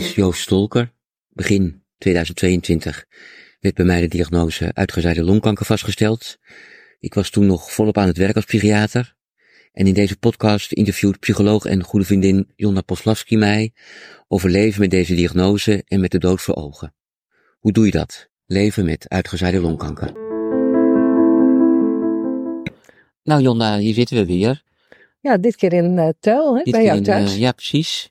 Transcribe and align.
is 0.00 0.14
Joost 0.14 0.40
Stolker. 0.40 0.92
Begin 1.28 1.82
2022 1.98 3.06
werd 3.60 3.74
bij 3.74 3.84
mij 3.84 4.00
de 4.00 4.08
diagnose 4.08 4.70
uitgezaaide 4.74 5.22
longkanker 5.24 5.66
vastgesteld. 5.66 6.38
Ik 6.98 7.14
was 7.14 7.30
toen 7.30 7.46
nog 7.46 7.72
volop 7.72 7.98
aan 7.98 8.06
het 8.06 8.16
werk 8.16 8.36
als 8.36 8.44
psychiater. 8.44 9.14
En 9.72 9.86
in 9.86 9.94
deze 9.94 10.16
podcast 10.16 10.72
interviewt 10.72 11.18
psycholoog 11.18 11.64
en 11.64 11.82
goede 11.84 12.06
vriendin 12.06 12.52
Jonna 12.56 12.80
Poslavski 12.80 13.36
mij 13.36 13.72
over 14.28 14.50
leven 14.50 14.80
met 14.80 14.90
deze 14.90 15.14
diagnose 15.14 15.82
en 15.86 16.00
met 16.00 16.10
de 16.10 16.18
dood 16.18 16.40
voor 16.40 16.54
ogen. 16.54 16.94
Hoe 17.58 17.72
doe 17.72 17.84
je 17.84 17.90
dat? 17.90 18.28
Leven 18.46 18.84
met 18.84 19.08
uitgezaaide 19.08 19.60
longkanker. 19.60 20.12
Nou 23.22 23.42
Jonna, 23.42 23.78
hier 23.78 23.94
zitten 23.94 24.16
we 24.16 24.26
weer. 24.26 24.62
Ja, 25.20 25.36
dit 25.38 25.56
keer 25.56 25.72
in 25.72 25.96
uh, 25.96 26.08
Tuil, 26.20 26.56
hè, 26.56 26.62
Dit 26.62 26.72
bij 26.72 26.84
jou 26.84 26.96
in, 26.96 27.02
thuis. 27.02 27.32
eh, 27.32 27.38
ja, 27.38 27.52
precies. 27.52 28.09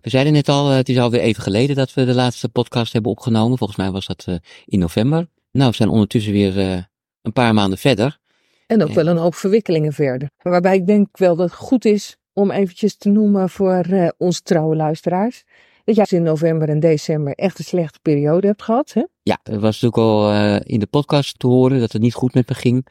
We 0.00 0.10
zeiden 0.10 0.32
net 0.32 0.48
al, 0.48 0.70
eh, 0.70 0.76
het 0.76 0.88
is 0.88 0.98
alweer 0.98 1.20
even 1.20 1.42
geleden 1.42 1.76
dat 1.76 1.94
we 1.94 2.04
de 2.04 2.14
laatste 2.14 2.48
podcast 2.48 2.92
hebben 2.92 3.10
opgenomen. 3.10 3.58
Volgens 3.58 3.78
mij 3.78 3.90
was 3.90 4.06
dat 4.06 4.24
eh, 4.28 4.34
in 4.64 4.78
november. 4.78 5.28
Nou, 5.52 5.70
we 5.70 5.76
zijn 5.76 5.88
ondertussen 5.88 6.32
weer 6.32 6.58
eh, 6.58 6.82
een 7.22 7.32
paar 7.32 7.54
maanden 7.54 7.78
verder. 7.78 8.18
en 8.66 8.82
ook 8.82 8.92
wel 8.92 9.06
een 9.06 9.16
hoop 9.16 9.34
verwikkelingen 9.34 9.92
verder. 9.92 10.30
Waarbij 10.42 10.76
ik 10.76 10.86
denk 10.86 11.18
wel 11.18 11.36
dat 11.36 11.50
het 11.50 11.58
goed 11.58 11.84
is 11.84 12.16
om 12.32 12.50
eventjes 12.50 12.96
te 12.96 13.08
noemen 13.08 13.48
voor 13.48 13.84
eh, 13.84 14.08
onze 14.16 14.42
trouwe 14.42 14.76
luisteraars. 14.76 15.44
Dat 15.84 15.96
jij 15.96 16.06
in 16.08 16.22
november 16.22 16.68
en 16.68 16.80
december 16.80 17.34
echt 17.34 17.58
een 17.58 17.64
slechte 17.64 17.98
periode 18.02 18.46
hebt 18.46 18.62
gehad. 18.62 18.92
Hè? 18.92 19.04
Ja, 19.22 19.40
er 19.42 19.60
was 19.60 19.80
natuurlijk 19.80 19.96
al 19.96 20.32
in 20.62 20.80
de 20.80 20.86
podcast 20.86 21.38
te 21.38 21.46
horen 21.46 21.80
dat 21.80 21.92
het 21.92 22.02
niet 22.02 22.14
goed 22.14 22.34
met 22.34 22.48
me 22.48 22.54
ging. 22.54 22.86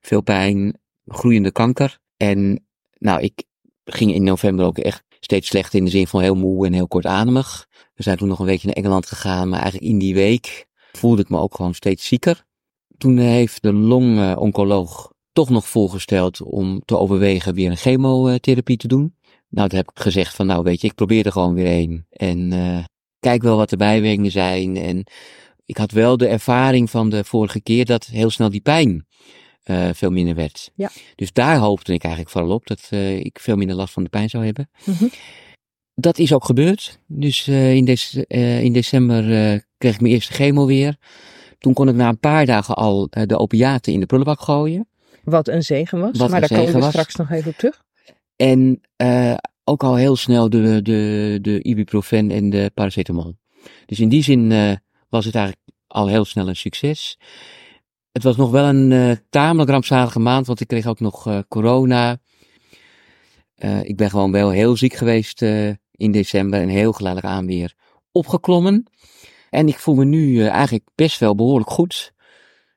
Veel 0.00 0.20
pijn, 0.20 0.78
groeiende 1.06 1.52
kanker. 1.52 1.98
En 2.16 2.66
nou, 2.98 3.20
ik 3.20 3.42
ging 3.84 4.14
in 4.14 4.22
november 4.22 4.64
ook 4.64 4.78
echt 4.78 5.04
steeds 5.26 5.48
slechter 5.48 5.78
in 5.78 5.84
de 5.84 5.90
zin 5.90 6.06
van 6.06 6.20
heel 6.20 6.34
moe 6.34 6.66
en 6.66 6.72
heel 6.72 6.88
kortademig. 6.88 7.66
We 7.94 8.02
zijn 8.02 8.16
toen 8.16 8.28
nog 8.28 8.38
een 8.38 8.46
weekje 8.46 8.66
naar 8.66 8.76
Engeland 8.76 9.06
gegaan, 9.06 9.48
maar 9.48 9.60
eigenlijk 9.60 9.92
in 9.92 9.98
die 9.98 10.14
week 10.14 10.66
voelde 10.92 11.22
ik 11.22 11.28
me 11.28 11.38
ook 11.38 11.54
gewoon 11.54 11.74
steeds 11.74 12.06
zieker. 12.06 12.44
Toen 12.98 13.16
heeft 13.16 13.62
de 13.62 13.72
longoncoloog 13.72 15.12
toch 15.32 15.50
nog 15.50 15.66
voorgesteld 15.66 16.42
om 16.42 16.82
te 16.84 16.98
overwegen 16.98 17.54
weer 17.54 17.70
een 17.70 17.76
chemotherapie 17.76 18.76
te 18.76 18.88
doen. 18.88 19.14
Nou, 19.48 19.68
toen 19.68 19.78
heb 19.78 19.90
ik 19.90 20.02
gezegd 20.02 20.34
van, 20.34 20.46
nou 20.46 20.62
weet 20.62 20.80
je, 20.80 20.86
ik 20.86 20.94
probeer 20.94 21.26
er 21.26 21.32
gewoon 21.32 21.54
weer 21.54 21.82
een. 21.82 22.06
En 22.10 22.52
eh, 22.52 22.84
kijk 23.20 23.42
wel 23.42 23.56
wat 23.56 23.70
de 23.70 23.76
bijwerkingen 23.76 24.30
zijn. 24.30 24.76
En 24.76 25.06
ik 25.64 25.76
had 25.76 25.90
wel 25.90 26.16
de 26.16 26.26
ervaring 26.26 26.90
van 26.90 27.10
de 27.10 27.24
vorige 27.24 27.60
keer 27.60 27.84
dat 27.84 28.06
heel 28.06 28.30
snel 28.30 28.50
die 28.50 28.60
pijn 28.60 29.06
eh, 29.66 29.88
veel 29.92 30.10
minder 30.10 30.34
werd. 30.34 30.70
Ja. 30.74 30.90
Dus 31.14 31.32
daar 31.32 31.56
hoopte 31.56 31.92
ik 31.92 32.02
eigenlijk 32.02 32.32
vooral 32.32 32.50
op 32.50 32.66
dat 32.66 32.86
eh, 32.90 33.18
ik 33.18 33.38
veel 33.40 33.56
minder 33.56 33.76
last 33.76 33.92
van 33.92 34.02
de 34.02 34.08
pijn 34.08 34.30
zou 34.30 34.44
hebben. 34.44 34.70
Mhm. 34.84 35.06
Dat 35.94 36.18
is 36.18 36.32
ook 36.32 36.44
gebeurd. 36.44 37.00
Dus 37.06 37.46
eh, 37.46 37.74
in, 37.74 37.96
eh, 38.28 38.62
in 38.62 38.72
december 38.72 39.22
kreeg 39.78 39.94
ik 39.94 40.00
mijn 40.00 40.12
eerste 40.12 40.32
chemo 40.32 40.66
weer. 40.66 40.96
Toen 41.58 41.72
kon 41.72 41.88
ik 41.88 41.94
na 41.94 42.08
een 42.08 42.18
paar 42.18 42.46
dagen 42.46 42.74
al 42.74 43.08
de 43.10 43.38
opiaten 43.38 43.92
in 43.92 44.00
de 44.00 44.06
prullenbak 44.06 44.40
gooien. 44.40 44.88
Wat 45.24 45.48
een 45.48 45.62
zegen 45.62 46.00
was. 46.00 46.18
Wat 46.18 46.30
maar 46.30 46.40
daar 46.40 46.48
komen 46.48 46.72
we 46.72 46.78
was. 46.78 46.88
straks 46.88 47.14
nog 47.14 47.30
even 47.30 47.50
op 47.50 47.56
terug. 47.56 47.82
En 48.36 48.80
ook 49.64 49.82
al 49.82 49.94
heel 49.94 50.16
snel 50.16 50.50
de, 50.50 50.82
de, 50.82 51.38
de 51.42 51.62
ibuprofen 51.62 52.30
en 52.30 52.50
de 52.50 52.70
paracetamol. 52.74 53.36
Dus 53.86 54.00
in 54.00 54.08
die 54.08 54.22
zin 54.22 54.48
was 55.08 55.24
het 55.24 55.34
eigenlijk 55.34 55.66
al 55.86 56.08
heel 56.08 56.24
snel 56.24 56.48
een 56.48 56.56
succes. 56.56 57.18
Het 58.16 58.24
was 58.24 58.36
nog 58.36 58.50
wel 58.50 58.64
een 58.64 58.92
eh, 58.92 59.16
tamelijk 59.30 59.70
rampzalige 59.70 60.18
maand, 60.18 60.46
want 60.46 60.60
ik 60.60 60.66
kreeg 60.66 60.86
ook 60.86 61.00
nog 61.00 61.26
eh, 61.26 61.38
corona. 61.48 62.18
Eh, 63.54 63.84
ik 63.84 63.96
ben 63.96 64.10
gewoon 64.10 64.32
wel 64.32 64.50
heel 64.50 64.76
ziek 64.76 64.94
geweest 64.94 65.42
in 65.90 66.12
december 66.12 66.60
en 66.60 66.68
heel 66.68 66.92
geleidelijk 66.92 67.34
aan 67.34 67.46
weer 67.46 67.74
opgeklommen. 68.12 68.90
En 69.50 69.68
ik 69.68 69.78
voel 69.78 69.94
me 69.94 70.04
nu 70.04 70.46
eigenlijk 70.46 70.88
best 70.94 71.18
wel 71.18 71.34
behoorlijk 71.34 71.70
goed. 71.70 72.12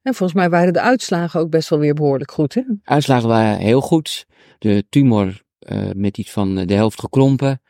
En 0.02 0.14
volgens 0.14 0.40
mij 0.40 0.50
waren 0.50 0.74
de 0.74 0.82
uitslagen 0.82 1.40
ook 1.40 1.50
best 1.50 1.70
wel 1.70 1.80
weer 1.80 1.94
behoorlijk 1.94 2.32
goed. 2.32 2.54
Hè? 2.54 2.62
Uitslagen 2.84 3.28
waren 3.28 3.58
heel 3.58 3.82
goed. 3.82 4.26
De 4.58 4.86
tumor 4.90 5.44
met 5.96 6.18
iets 6.18 6.32
van 6.32 6.56
de 6.56 6.74
helft 6.74 7.00
gekrompen. 7.00 7.62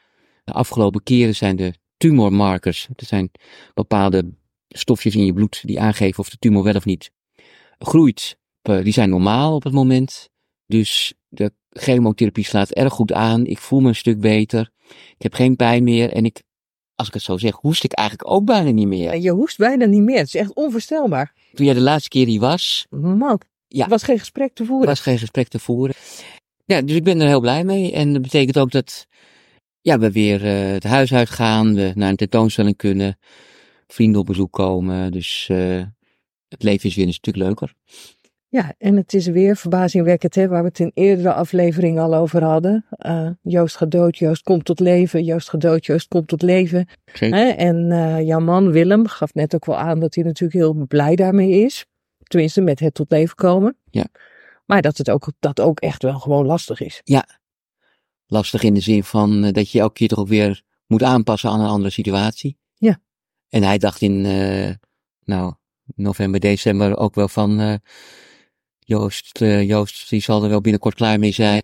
De 0.44 0.54
afgelopen 0.54 1.04
keren 1.04 1.36
zijn 1.36 1.56
de 1.56 1.74
tumormarkers, 1.98 2.88
dat 2.96 3.08
zijn 3.08 3.32
bepaalde 3.74 4.34
stofjes 4.68 5.16
in 5.16 5.26
je 5.26 5.34
bloed 5.34 5.62
die 5.66 5.80
aangeven 5.80 6.20
of 6.20 6.30
de 6.30 6.38
tumor 6.38 6.64
wel 6.64 6.76
of 6.76 6.86
niet 6.86 7.12
groeit. 7.80 8.38
Eh, 8.62 8.84
die 8.84 8.94
zijn 8.94 9.10
normaal 9.10 9.56
op 9.56 9.64
het 9.64 9.74
moment. 9.74 10.30
Dus 10.66 11.14
de 11.28 11.52
chemotherapie 11.70 12.46
slaat 12.46 12.70
erg 12.72 12.94
goed 12.94 13.14
aan. 13.14 13.46
Ik 13.46 13.58
voel 13.58 13.80
me 13.80 13.88
een 13.88 13.96
stuk 13.96 14.20
beter. 14.20 14.72
Ik 14.90 15.22
heb 15.22 15.34
geen 15.34 15.56
pijn 15.56 15.84
meer. 15.84 16.12
En 16.12 16.26
ik, 16.26 16.44
als 16.96 17.08
ik 17.08 17.14
het 17.14 17.24
zo 17.24 17.38
zeg, 17.38 17.56
hoest 17.56 17.84
ik 17.84 17.94
eigenlijk 17.94 18.32
ook 18.32 18.46
bijna 18.46 18.70
niet 18.70 18.88
meer. 18.88 19.10
En 19.12 19.22
je 19.22 19.32
hoest 19.32 19.58
bijna 19.58 19.86
niet 19.86 20.02
meer. 20.02 20.18
Het 20.18 20.28
is 20.28 20.36
echt 20.36 20.54
onvoorstelbaar. 20.54 21.34
Toen 21.54 21.66
jij 21.66 21.74
de 21.76 21.82
laatste 21.82 22.10
keer 22.10 22.26
hier 22.26 22.40
was, 22.40 22.86
Man, 22.90 23.42
Ja. 23.68 23.84
er 23.84 23.90
was 23.90 24.04
geen 24.04 24.20
gesprek 24.20 24.54
te 24.54 24.66
voeren. 24.66 24.88
was 24.88 25.00
geen 25.00 25.20
gesprek 25.20 25.48
te 25.48 25.60
voeren. 25.60 25.96
Ja, 26.66 26.82
dus 26.82 26.96
ik 26.96 27.04
ben 27.04 27.20
er 27.22 27.28
heel 27.28 27.40
blij 27.40 27.64
mee. 27.64 27.92
En 27.92 28.14
dat 28.14 28.22
betekent 28.22 28.58
ook 28.60 28.72
dat 28.72 29.08
ja, 29.82 30.00
we 30.00 30.12
weer 30.12 30.46
eh, 30.46 30.72
het 30.72 30.84
huis 30.84 31.14
uitgaan, 31.14 31.76
we 31.76 31.92
naar 31.96 32.10
een 32.10 32.16
tentoonstelling 32.16 32.78
kunnen, 32.78 33.18
vrienden 33.88 34.22
op 34.22 34.26
bezoek 34.28 34.52
komen. 34.52 35.12
Dus 35.12 35.48
eh, 35.52 35.82
het 36.50 36.64
leven 36.64 36.90
is 36.90 36.96
weer 36.96 37.08
een 37.08 37.14
stuk 37.14 37.36
leuker. 37.36 37.74
Ja, 38.52 38.74
en 38.78 38.96
het 38.96 39.14
is 39.14 39.28
weer 39.28 39.56
verbazingwekkend, 39.56 40.36
hè, 40.36 40.48
waar 40.48 40.62
we 40.62 40.68
het 40.68 40.80
in 40.80 40.92
eerdere 40.94 41.34
aflevering 41.34 42.00
al 42.00 42.16
over 42.16 42.44
hadden. 42.44 42.86
Eh, 42.90 43.30
Joost 43.42 43.78
gaat 43.78 43.92
dood, 43.92 44.18
Joost 44.18 44.44
komt 44.44 44.66
tot 44.66 44.80
leven. 44.80 45.24
Joost 45.24 45.50
gaat 45.50 45.62
dood, 45.62 45.86
Joost 45.86 46.08
komt 46.08 46.28
tot 46.28 46.42
leven. 46.42 46.88
Hè? 47.12 47.50
En 47.50 47.92
eh, 47.92 48.26
jouw 48.26 48.40
man 48.40 48.72
Willem 48.72 49.08
gaf 49.08 49.34
net 49.34 49.56
ook 49.56 49.66
wel 49.66 49.78
aan 49.78 50.00
dat 50.00 50.16
hij 50.16 50.24
natuurlijk 50.24 50.60
heel 50.60 50.74
blij 50.74 51.16
daarmee 51.16 51.50
is. 51.52 51.86
Tenminste, 52.24 52.62
met 52.62 52.80
het 52.80 52.94
tot 52.94 53.12
leven 53.12 53.36
komen. 53.36 53.78
Ja. 53.92 54.08
Maar 54.66 54.82
dat 54.82 54.98
het 54.98 55.10
ook, 55.10 55.32
dat 55.40 55.60
ook 55.60 55.80
echt 55.80 56.04
wel 56.04 56.20
gewoon 56.20 56.46
lastig 56.46 56.82
is. 56.82 57.02
Lastig 58.26 58.64
in 58.64 58.74
de 58.74 58.82
zin 58.82 59.04
van 59.04 59.44
eh, 59.44 59.54
dat 59.54 59.72
je 59.72 59.80
elke 59.80 59.94
keer 59.94 60.08
toch 60.08 60.20
ook 60.20 60.28
weer 60.28 60.62
moet 60.88 61.04
aanpassen 61.04 61.50
aan 61.50 61.60
een 61.60 61.70
andere 61.70 61.90
situatie. 61.90 62.58
Ja. 62.74 63.00
En 63.50 63.64
hij 63.64 63.78
dacht 63.78 64.02
in, 64.02 64.22
nou, 65.24 65.54
november, 65.96 66.40
december 66.40 66.98
ook 66.98 67.16
wel 67.16 67.28
van, 67.28 67.60
eh, 67.60 67.74
Joost, 68.80 69.42
eh, 69.42 69.68
Joost, 69.68 70.10
die 70.10 70.22
zal 70.22 70.44
er 70.44 70.50
wel 70.50 70.62
binnenkort 70.62 70.96
klaar 70.96 71.20
mee 71.20 71.32
zijn. 71.32 71.64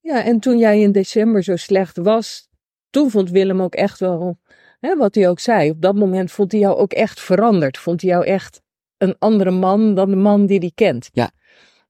Ja, 0.00 0.24
en 0.24 0.40
toen 0.40 0.58
jij 0.58 0.80
in 0.80 0.92
december 0.92 1.42
zo 1.42 1.56
slecht 1.56 1.96
was, 1.96 2.48
toen 2.90 3.10
vond 3.10 3.30
Willem 3.30 3.62
ook 3.62 3.74
echt 3.74 3.98
wel, 3.98 4.38
hè, 4.80 4.96
wat 4.96 5.14
hij 5.14 5.28
ook 5.28 5.40
zei, 5.40 5.70
op 5.70 5.82
dat 5.82 5.94
moment 5.94 6.32
vond 6.32 6.52
hij 6.52 6.60
jou 6.60 6.76
ook 6.76 6.92
echt 6.92 7.20
veranderd. 7.20 7.78
Vond 7.78 8.00
hij 8.00 8.10
jou 8.10 8.24
echt 8.24 8.62
een 8.98 9.16
andere 9.18 9.50
man 9.50 9.94
dan 9.94 10.10
de 10.10 10.16
man 10.16 10.46
die 10.46 10.58
hij 10.58 10.72
kent. 10.74 11.08
Ja. 11.12 11.30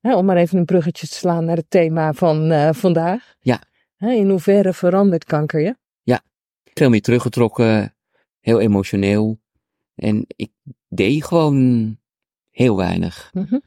Hè, 0.01 0.17
om 0.17 0.25
maar 0.25 0.37
even 0.37 0.59
een 0.59 0.65
bruggetje 0.65 1.07
te 1.07 1.15
slaan 1.15 1.45
naar 1.45 1.57
het 1.57 1.71
thema 1.71 2.13
van 2.13 2.51
eh, 2.51 2.73
vandaag. 2.73 3.35
Ja. 3.41 3.63
Hè, 3.97 4.11
in 4.11 4.29
hoeverre 4.29 4.73
verandert 4.73 5.25
kanker 5.25 5.61
je? 5.61 5.77
veel 6.79 6.91
meer 6.91 7.01
teruggetrokken, 7.01 7.95
heel 8.41 8.61
emotioneel. 8.61 9.39
En 9.97 10.25
ik 10.37 10.51
deed 10.89 11.25
gewoon 11.25 11.97
heel 12.51 12.77
weinig. 12.77 13.31
Mhm. 13.33 13.59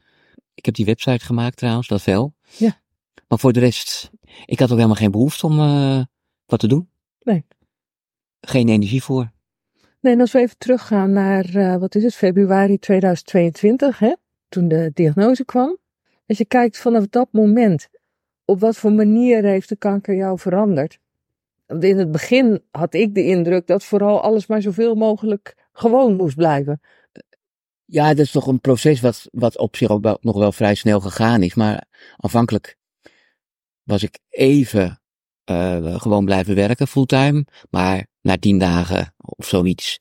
Ik 0.54 0.64
heb 0.64 0.74
die 0.74 0.84
website 0.84 1.24
gemaakt 1.24 1.56
trouwens, 1.56 1.88
dat 1.88 2.04
wel. 2.04 2.34
Ja. 2.56 2.80
Maar 3.28 3.38
voor 3.38 3.52
de 3.52 3.60
rest, 3.60 4.10
ik 4.44 4.58
had 4.58 4.70
ook 4.70 4.76
helemaal 4.76 4.96
geen 4.96 5.10
behoefte 5.10 5.46
om 5.46 5.58
eh, 5.58 6.02
wat 6.46 6.60
te 6.60 6.68
doen. 6.68 6.90
Nee. 7.22 7.44
Geen 8.40 8.68
energie 8.68 9.02
voor. 9.02 9.30
Nee, 10.00 10.12
en 10.12 10.20
als 10.20 10.32
we 10.32 10.38
even 10.38 10.58
teruggaan 10.58 11.12
naar, 11.12 11.54
eh, 11.54 11.76
wat 11.76 11.94
is 11.94 12.02
het, 12.02 12.14
februari 12.14 12.78
2022, 12.78 13.98
hè, 13.98 14.14
toen 14.48 14.68
de 14.68 14.90
diagnose 14.94 15.44
kwam. 15.44 15.78
Als 16.26 16.38
je 16.38 16.44
kijkt 16.44 16.78
vanaf 16.78 17.06
dat 17.06 17.28
moment, 17.30 17.88
op 18.44 18.60
wat 18.60 18.76
voor 18.76 18.92
manier 18.92 19.44
heeft 19.44 19.68
de 19.68 19.76
kanker 19.76 20.14
jou 20.14 20.38
veranderd? 20.38 20.98
Want 21.66 21.84
in 21.84 21.98
het 21.98 22.10
begin 22.10 22.62
had 22.70 22.94
ik 22.94 23.14
de 23.14 23.24
indruk 23.24 23.66
dat 23.66 23.84
vooral 23.84 24.20
alles 24.20 24.46
maar 24.46 24.62
zoveel 24.62 24.94
mogelijk 24.94 25.54
gewoon 25.72 26.16
moest 26.16 26.36
blijven. 26.36 26.80
Ja, 27.84 28.08
dat 28.08 28.24
is 28.24 28.30
toch 28.30 28.46
een 28.46 28.60
proces 28.60 29.00
wat, 29.00 29.28
wat 29.30 29.58
op 29.58 29.76
zich 29.76 29.88
ook 29.88 30.18
nog 30.20 30.36
wel 30.36 30.52
vrij 30.52 30.74
snel 30.74 31.00
gegaan 31.00 31.42
is. 31.42 31.54
Maar 31.54 31.84
aanvankelijk 32.16 32.76
was 33.82 34.02
ik 34.02 34.18
even 34.28 35.00
eh, 35.44 36.00
gewoon 36.00 36.24
blijven 36.24 36.54
werken 36.54 36.88
fulltime. 36.88 37.46
Maar 37.70 38.06
na 38.20 38.38
tien 38.38 38.58
dagen 38.58 39.14
of 39.16 39.46
zoiets, 39.46 39.98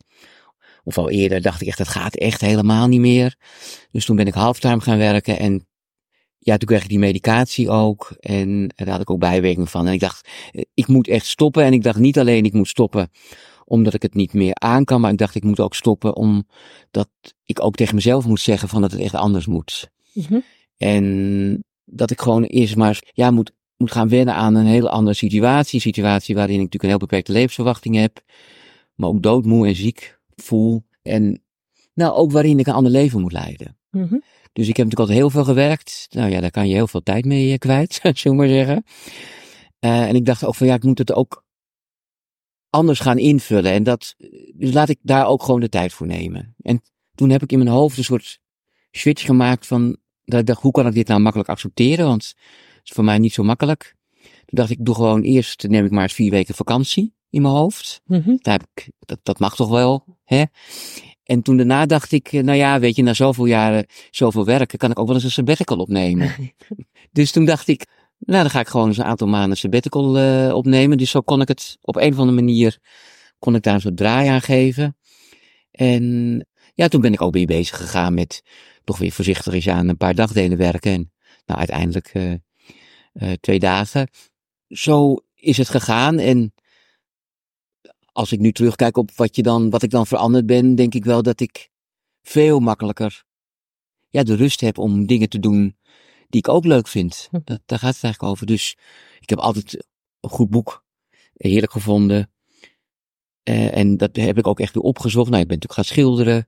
of 0.83 0.97
al 0.97 1.09
eerder, 1.09 1.41
dacht 1.41 1.61
ik 1.61 1.67
echt, 1.67 1.77
dat 1.77 1.87
gaat 1.87 2.15
echt 2.15 2.41
helemaal 2.41 2.87
niet 2.87 2.99
meer. 2.99 3.35
Dus 3.91 4.05
toen 4.05 4.15
ben 4.15 4.27
ik 4.27 4.33
halftime 4.33 4.81
gaan 4.81 4.97
werken 4.97 5.39
en 5.39 5.67
ja, 6.39 6.57
toen 6.57 6.67
kreeg 6.67 6.83
ik 6.83 6.89
die 6.89 6.99
medicatie 6.99 7.69
ook. 7.69 8.15
En 8.19 8.71
daar 8.75 8.89
had 8.89 9.01
ik 9.01 9.09
ook 9.09 9.19
bijwerkingen 9.19 9.67
van. 9.67 9.87
En 9.87 9.93
ik 9.93 9.99
dacht, 9.99 10.27
eh, 10.51 10.61
ik 10.73 10.87
moet 10.87 11.07
echt 11.07 11.25
stoppen. 11.25 11.63
En 11.63 11.73
ik 11.73 11.83
dacht 11.83 11.99
niet 11.99 12.19
alleen 12.19 12.45
ik 12.45 12.53
moet 12.53 12.67
stoppen 12.67 13.11
omdat 13.69 13.93
ik 13.93 14.01
het 14.01 14.13
niet 14.13 14.33
meer 14.33 14.53
aan 14.53 14.85
kan, 14.85 15.01
maar 15.01 15.11
ik 15.11 15.17
dacht 15.17 15.35
ik 15.35 15.43
moet 15.43 15.59
ook 15.59 15.75
stoppen 15.75 16.15
omdat 16.15 17.07
ik 17.43 17.63
ook 17.63 17.75
tegen 17.75 17.95
mezelf 17.95 18.25
moet 18.25 18.39
zeggen 18.39 18.69
van 18.69 18.81
dat 18.81 18.91
het 18.91 19.01
echt 19.01 19.13
anders 19.13 19.45
moet. 19.45 19.89
Mhm. 20.13 20.39
En 20.77 21.63
dat 21.85 22.11
ik 22.11 22.21
gewoon 22.21 22.43
eerst 22.43 22.75
maar 22.75 23.01
ja, 23.13 23.31
moet, 23.31 23.51
moet 23.77 23.91
gaan 23.91 24.09
wennen 24.09 24.35
aan 24.35 24.55
een 24.55 24.65
hele 24.65 24.89
andere 24.89 25.15
situatie. 25.15 25.75
Een 25.75 25.81
situatie 25.81 26.35
waarin 26.35 26.55
ik 26.55 26.61
natuurlijk 26.61 26.83
een 26.83 26.89
heel 26.89 27.07
beperkte 27.07 27.31
levensverwachting 27.31 27.95
heb. 27.95 28.21
me 28.95 29.05
ook 29.05 29.23
doodmoe 29.23 29.67
en 29.67 29.75
ziek 29.75 30.19
voel. 30.35 30.83
En 31.01 31.43
nou, 31.93 32.13
ook 32.13 32.31
waarin 32.31 32.59
ik 32.59 32.67
een 32.67 32.73
ander 32.73 32.91
leven 32.91 33.21
moet 33.21 33.31
leiden. 33.31 33.77
Mhm. 33.91 34.17
Dus 34.53 34.67
ik 34.67 34.77
heb 34.77 34.85
natuurlijk 34.85 34.99
altijd 34.99 35.17
heel 35.17 35.29
veel 35.29 35.43
gewerkt. 35.43 36.07
Nou 36.09 36.29
ja, 36.29 36.39
daar 36.39 36.51
kan 36.51 36.67
je 36.67 36.73
heel 36.73 36.87
veel 36.87 37.03
tijd 37.03 37.25
mee 37.25 37.51
eh, 37.51 37.57
kwijt, 37.57 37.93
zullen 38.01 38.19
we 38.23 38.43
maar 38.43 38.47
zeggen. 38.47 38.83
Eh, 39.79 40.07
en 40.07 40.15
ik 40.15 40.25
dacht 40.25 40.45
ook 40.45 40.55
van 40.55 40.67
ja, 40.67 40.73
ik 40.73 40.83
moet 40.83 40.97
het 40.97 41.13
ook 41.13 41.43
anders 42.69 42.99
gaan 42.99 43.17
invullen. 43.17 43.71
En 43.71 43.83
dat, 43.83 44.15
dus 44.55 44.73
laat 44.73 44.89
ik 44.89 44.97
daar 45.01 45.27
ook 45.27 45.43
gewoon 45.43 45.59
de 45.59 45.69
tijd 45.69 45.93
voor 45.93 46.07
nemen. 46.07 46.55
En 46.61 46.81
toen 47.15 47.29
heb 47.29 47.43
ik 47.43 47.51
in 47.51 47.57
mijn 47.57 47.69
hoofd 47.69 47.97
een 47.97 48.03
soort 48.03 48.39
switch 48.91 49.25
gemaakt 49.25 49.67
van, 49.67 49.97
dat 50.25 50.39
ik 50.39 50.45
dacht, 50.45 50.61
hoe 50.61 50.71
kan 50.71 50.87
ik 50.87 50.93
dit 50.93 51.07
nou 51.07 51.21
makkelijk 51.21 51.49
accepteren? 51.49 52.05
Want 52.05 52.33
het 52.75 52.81
is 52.83 52.91
voor 52.91 53.03
mij 53.03 53.17
niet 53.17 53.33
zo 53.33 53.43
makkelijk. 53.43 53.95
Toen 54.21 54.57
dacht 54.57 54.69
ik, 54.69 54.85
doe 54.85 54.95
gewoon 54.95 55.21
eerst, 55.21 55.67
neem 55.67 55.85
ik 55.85 55.91
maar 55.91 56.03
eens 56.03 56.13
vier 56.13 56.31
weken 56.31 56.55
vakantie 56.55 57.13
in 57.29 57.41
mijn 57.41 57.53
hoofd. 57.53 58.01
Mhm. 58.05 58.35
Daar 58.37 58.59
heb 58.59 58.67
ik, 58.73 58.91
dat, 58.99 59.19
dat 59.23 59.39
mag 59.39 59.55
toch 59.55 59.69
wel, 59.69 60.17
hè? 60.23 60.43
En 61.23 61.41
toen 61.41 61.57
daarna 61.57 61.85
dacht 61.85 62.11
ik, 62.11 62.27
eh, 62.31 62.43
nou 62.43 62.57
ja, 62.57 62.79
weet 62.79 62.95
je, 62.95 63.03
na 63.03 63.13
zoveel 63.13 63.45
jaren, 63.45 63.85
zoveel 64.09 64.45
werken, 64.45 64.77
kan 64.77 64.91
ik 64.91 64.99
ook 64.99 65.05
wel 65.05 65.15
eens 65.15 65.23
een 65.23 65.31
sabbatical 65.31 65.77
opnemen. 65.77 66.35
dus 67.11 67.31
toen 67.31 67.45
dacht 67.45 67.67
ik, 67.67 67.85
nou 68.19 68.41
dan 68.41 68.49
ga 68.49 68.59
ik 68.59 68.67
gewoon 68.67 68.87
eens 68.87 68.97
een 68.97 69.03
aantal 69.03 69.27
maanden 69.27 69.57
sabbatical 69.57 70.17
eh, 70.17 70.55
opnemen. 70.55 70.97
Dus 70.97 71.09
zo 71.09 71.21
kon 71.21 71.41
ik 71.41 71.47
het 71.47 71.77
op 71.81 71.95
een 71.95 72.11
of 72.11 72.19
andere 72.19 72.41
manier, 72.41 72.77
kon 73.39 73.55
ik 73.55 73.63
daar 73.63 73.73
een 73.73 73.81
soort 73.81 73.97
draai 73.97 74.27
aan 74.27 74.41
geven. 74.41 74.97
En 75.71 76.45
ja, 76.73 76.87
toen 76.87 77.01
ben 77.01 77.13
ik 77.13 77.21
ook 77.21 77.33
weer 77.33 77.45
bezig 77.45 77.77
gegaan 77.77 78.13
met 78.13 78.43
toch 78.83 78.97
weer 78.97 79.11
voorzichtig 79.11 79.53
eens 79.53 79.67
aan 79.67 79.87
een 79.87 79.97
paar 79.97 80.15
dagdelen 80.15 80.57
werken. 80.57 80.91
En 80.91 81.11
nou, 81.45 81.59
uiteindelijk 81.59 82.07
eh, 82.07 82.33
eh, 83.13 83.31
twee 83.41 83.59
dagen. 83.59 84.09
Zo 84.67 85.15
is 85.35 85.57
het 85.57 85.69
gegaan 85.69 86.19
en 86.19 86.53
als 88.11 88.31
ik 88.31 88.39
nu 88.39 88.51
terugkijk 88.51 88.97
op 88.97 89.11
wat, 89.15 89.35
je 89.35 89.41
dan, 89.41 89.69
wat 89.69 89.83
ik 89.83 89.89
dan 89.89 90.07
veranderd 90.07 90.45
ben, 90.45 90.75
denk 90.75 90.93
ik 90.93 91.05
wel 91.05 91.23
dat 91.23 91.39
ik 91.39 91.69
veel 92.21 92.59
makkelijker 92.59 93.23
ja, 94.09 94.23
de 94.23 94.35
rust 94.35 94.61
heb 94.61 94.77
om 94.77 95.05
dingen 95.05 95.29
te 95.29 95.39
doen 95.39 95.77
die 96.29 96.39
ik 96.39 96.47
ook 96.47 96.65
leuk 96.65 96.87
vind. 96.87 97.27
Hm. 97.31 97.39
Dat, 97.43 97.61
daar 97.65 97.79
gaat 97.79 97.93
het 97.95 98.03
eigenlijk 98.03 98.33
over. 98.33 98.45
Dus 98.45 98.77
ik 99.19 99.29
heb 99.29 99.39
altijd 99.39 99.87
een 100.19 100.29
goed 100.29 100.49
boek 100.49 100.83
heerlijk 101.33 101.71
gevonden. 101.71 102.31
Eh, 103.43 103.77
en 103.77 103.97
dat 103.97 104.15
heb 104.15 104.37
ik 104.37 104.47
ook 104.47 104.59
echt 104.59 104.73
weer 104.73 104.83
opgezocht. 104.83 105.29
Nou, 105.29 105.41
ik 105.41 105.47
ben 105.47 105.57
natuurlijk 105.59 105.87
gaan 105.87 105.95
schilderen. 105.95 106.47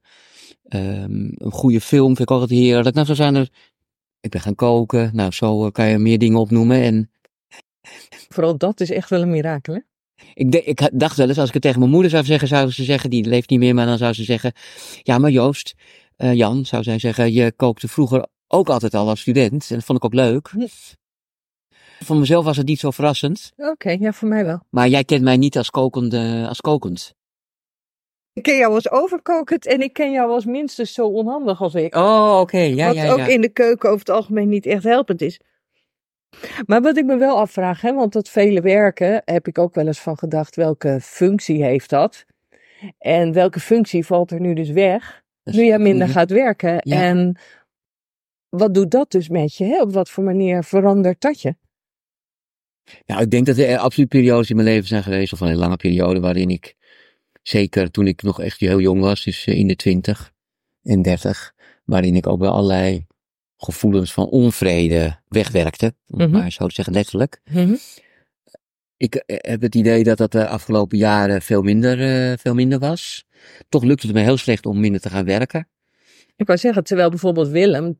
Ehm, 0.63 1.29
een 1.35 1.51
goede 1.51 1.81
film 1.81 2.07
vind 2.07 2.19
ik 2.19 2.31
altijd 2.31 2.59
heerlijk. 2.59 2.95
Nou, 2.95 3.07
zo 3.07 3.13
zijn 3.13 3.35
er. 3.35 3.49
Ik 4.19 4.29
ben 4.31 4.41
gaan 4.41 4.55
koken. 4.55 5.09
Nou, 5.13 5.31
zo 5.31 5.65
eh, 5.65 5.71
kan 5.71 5.87
je 5.87 5.97
meer 5.97 6.17
dingen 6.17 6.39
opnoemen. 6.39 6.81
En 6.81 7.11
Vooral 8.29 8.57
dat 8.57 8.79
is 8.79 8.91
echt 8.91 9.09
wel 9.09 9.21
een 9.21 9.29
mirakel, 9.29 9.73
hè? 9.73 9.79
ik, 10.33 10.51
de- 10.51 10.63
ik 10.63 10.89
dacht 10.93 11.17
wel 11.17 11.27
eens, 11.27 11.37
als 11.37 11.47
ik 11.47 11.53
het 11.53 11.61
tegen 11.63 11.79
mijn 11.79 11.91
moeder 11.91 12.11
zou 12.11 12.23
zeggen, 12.25 12.47
zou 12.47 12.71
ze 12.71 12.83
zeggen, 12.83 13.09
die 13.09 13.25
leeft 13.25 13.49
niet 13.49 13.59
meer, 13.59 13.73
maar 13.75 13.85
dan 13.85 13.97
zou 13.97 14.13
ze 14.13 14.23
zeggen, 14.23 14.53
ja, 15.03 15.17
maar 15.17 15.31
Joost, 15.31 15.73
eh, 16.15 16.33
Jan, 16.33 16.65
zou 16.65 16.83
zij 16.83 16.99
zeggen, 16.99 17.33
je 17.33 17.51
kookte 17.51 17.87
vroeger 17.87 18.27
ook 18.51 18.69
altijd 18.69 18.93
al 18.93 19.09
als 19.09 19.21
student. 19.21 19.69
En 19.69 19.75
dat 19.75 19.85
vond 19.85 19.97
ik 19.97 20.05
ook 20.05 20.13
leuk. 20.13 20.51
Van 21.99 22.19
mezelf 22.19 22.45
was 22.45 22.57
het 22.57 22.67
niet 22.67 22.79
zo 22.79 22.91
verrassend. 22.91 23.51
Oké, 23.57 23.89
ja, 23.91 24.11
voor 24.11 24.27
mij 24.27 24.45
wel. 24.45 24.59
Maar 24.69 24.87
jij 24.87 25.03
kent 25.03 25.23
mij 25.23 25.37
niet 25.37 25.57
als, 25.57 25.69
kokende, 25.69 26.45
als 26.47 26.61
kokend. 26.61 27.13
Ik 28.33 28.43
ken 28.43 28.57
jou 28.57 28.73
als 28.73 28.91
overkokend 28.91 29.65
en 29.65 29.81
ik 29.81 29.93
ken 29.93 30.11
jou 30.11 30.31
als 30.31 30.45
minstens 30.45 30.93
zo 30.93 31.07
onhandig 31.07 31.61
als 31.61 31.73
ik. 31.73 31.95
Oh, 31.95 32.37
oké. 32.39 32.57
Ja, 32.57 32.87
wat 32.87 32.95
ja, 32.95 33.11
ook 33.11 33.17
ja. 33.17 33.27
in 33.27 33.41
de 33.41 33.49
keuken 33.49 33.89
over 33.89 33.99
het 33.99 34.15
algemeen 34.15 34.49
niet 34.49 34.65
echt 34.65 34.83
helpend 34.83 35.21
is. 35.21 35.39
Maar 36.65 36.81
wat 36.81 36.97
ik 36.97 37.05
me 37.05 37.17
wel 37.17 37.37
afvraag, 37.37 37.81
hè, 37.81 37.93
want 37.93 38.13
dat 38.13 38.29
vele 38.29 38.61
werken 38.61 39.21
heb 39.25 39.47
ik 39.47 39.57
ook 39.57 39.75
wel 39.75 39.87
eens 39.87 39.99
van 39.99 40.17
gedacht, 40.17 40.55
welke 40.55 40.99
functie 41.01 41.63
heeft 41.63 41.89
dat? 41.89 42.25
En 42.97 43.33
welke 43.33 43.59
functie 43.59 44.05
valt 44.05 44.31
er 44.31 44.39
nu 44.39 44.53
dus 44.53 44.69
weg, 44.69 45.21
nu 45.43 45.63
je 45.63 45.77
minder 45.77 46.07
gaat 46.07 46.29
werken? 46.29 46.77
Ja. 46.79 47.01
En 47.01 47.39
wat 48.51 48.73
doet 48.73 48.91
dat 48.91 49.11
dus 49.11 49.29
met 49.29 49.55
je? 49.55 49.65
Hè? 49.65 49.81
Op 49.81 49.93
wat 49.93 50.09
voor 50.09 50.23
manier 50.23 50.63
verandert 50.63 51.21
dat 51.21 51.41
je? 51.41 51.55
Nou, 53.05 53.21
ik 53.21 53.31
denk 53.31 53.45
dat 53.45 53.57
er 53.57 53.77
absoluut 53.77 54.09
periodes 54.09 54.49
in 54.49 54.55
mijn 54.55 54.67
leven 54.67 54.87
zijn 54.87 55.03
geweest, 55.03 55.33
of 55.33 55.39
een 55.39 55.47
hele 55.47 55.59
lange 55.59 55.75
periode, 55.77 56.19
waarin 56.19 56.49
ik, 56.49 56.75
zeker 57.41 57.91
toen 57.91 58.07
ik 58.07 58.21
nog 58.21 58.41
echt 58.41 58.59
heel 58.59 58.79
jong 58.79 59.01
was, 59.01 59.23
dus 59.23 59.45
eh, 59.45 59.57
in 59.57 59.67
de 59.67 59.75
twintig 59.75 60.31
en 60.83 61.01
dertig, 61.01 61.53
waarin 61.85 62.15
ik 62.15 62.27
ook 62.27 62.39
wel 62.39 62.51
allerlei 62.51 63.05
gevoelens 63.57 64.13
van 64.13 64.29
onvrede 64.29 65.19
wegwerkte, 65.27 65.93
om 66.07 66.19
het 66.19 66.29
Mhm. 66.29 66.39
maar 66.39 66.51
zo 66.51 66.67
te 66.67 66.73
zeggen, 66.73 66.93
letterlijk. 66.93 67.41
Ik 68.97 69.15
eh, 69.15 69.37
heb 69.51 69.61
het 69.61 69.75
idee 69.75 70.03
dat 70.03 70.17
dat 70.17 70.31
de 70.31 70.47
afgelopen 70.47 70.97
jaren 70.97 71.41
veel 71.41 71.61
minder, 71.61 71.99
eh, 72.31 72.37
veel 72.37 72.53
minder 72.53 72.79
was. 72.79 73.25
Toch 73.69 73.83
lukte 73.83 74.07
het 74.07 74.15
me 74.15 74.21
heel 74.21 74.37
slecht 74.37 74.65
om 74.65 74.79
minder 74.79 75.01
te 75.01 75.09
gaan 75.09 75.25
werken. 75.25 75.67
Ik 76.35 76.47
wou 76.47 76.59
zeggen, 76.59 76.83
terwijl 76.83 77.09
bijvoorbeeld 77.09 77.47
Willem 77.47 77.99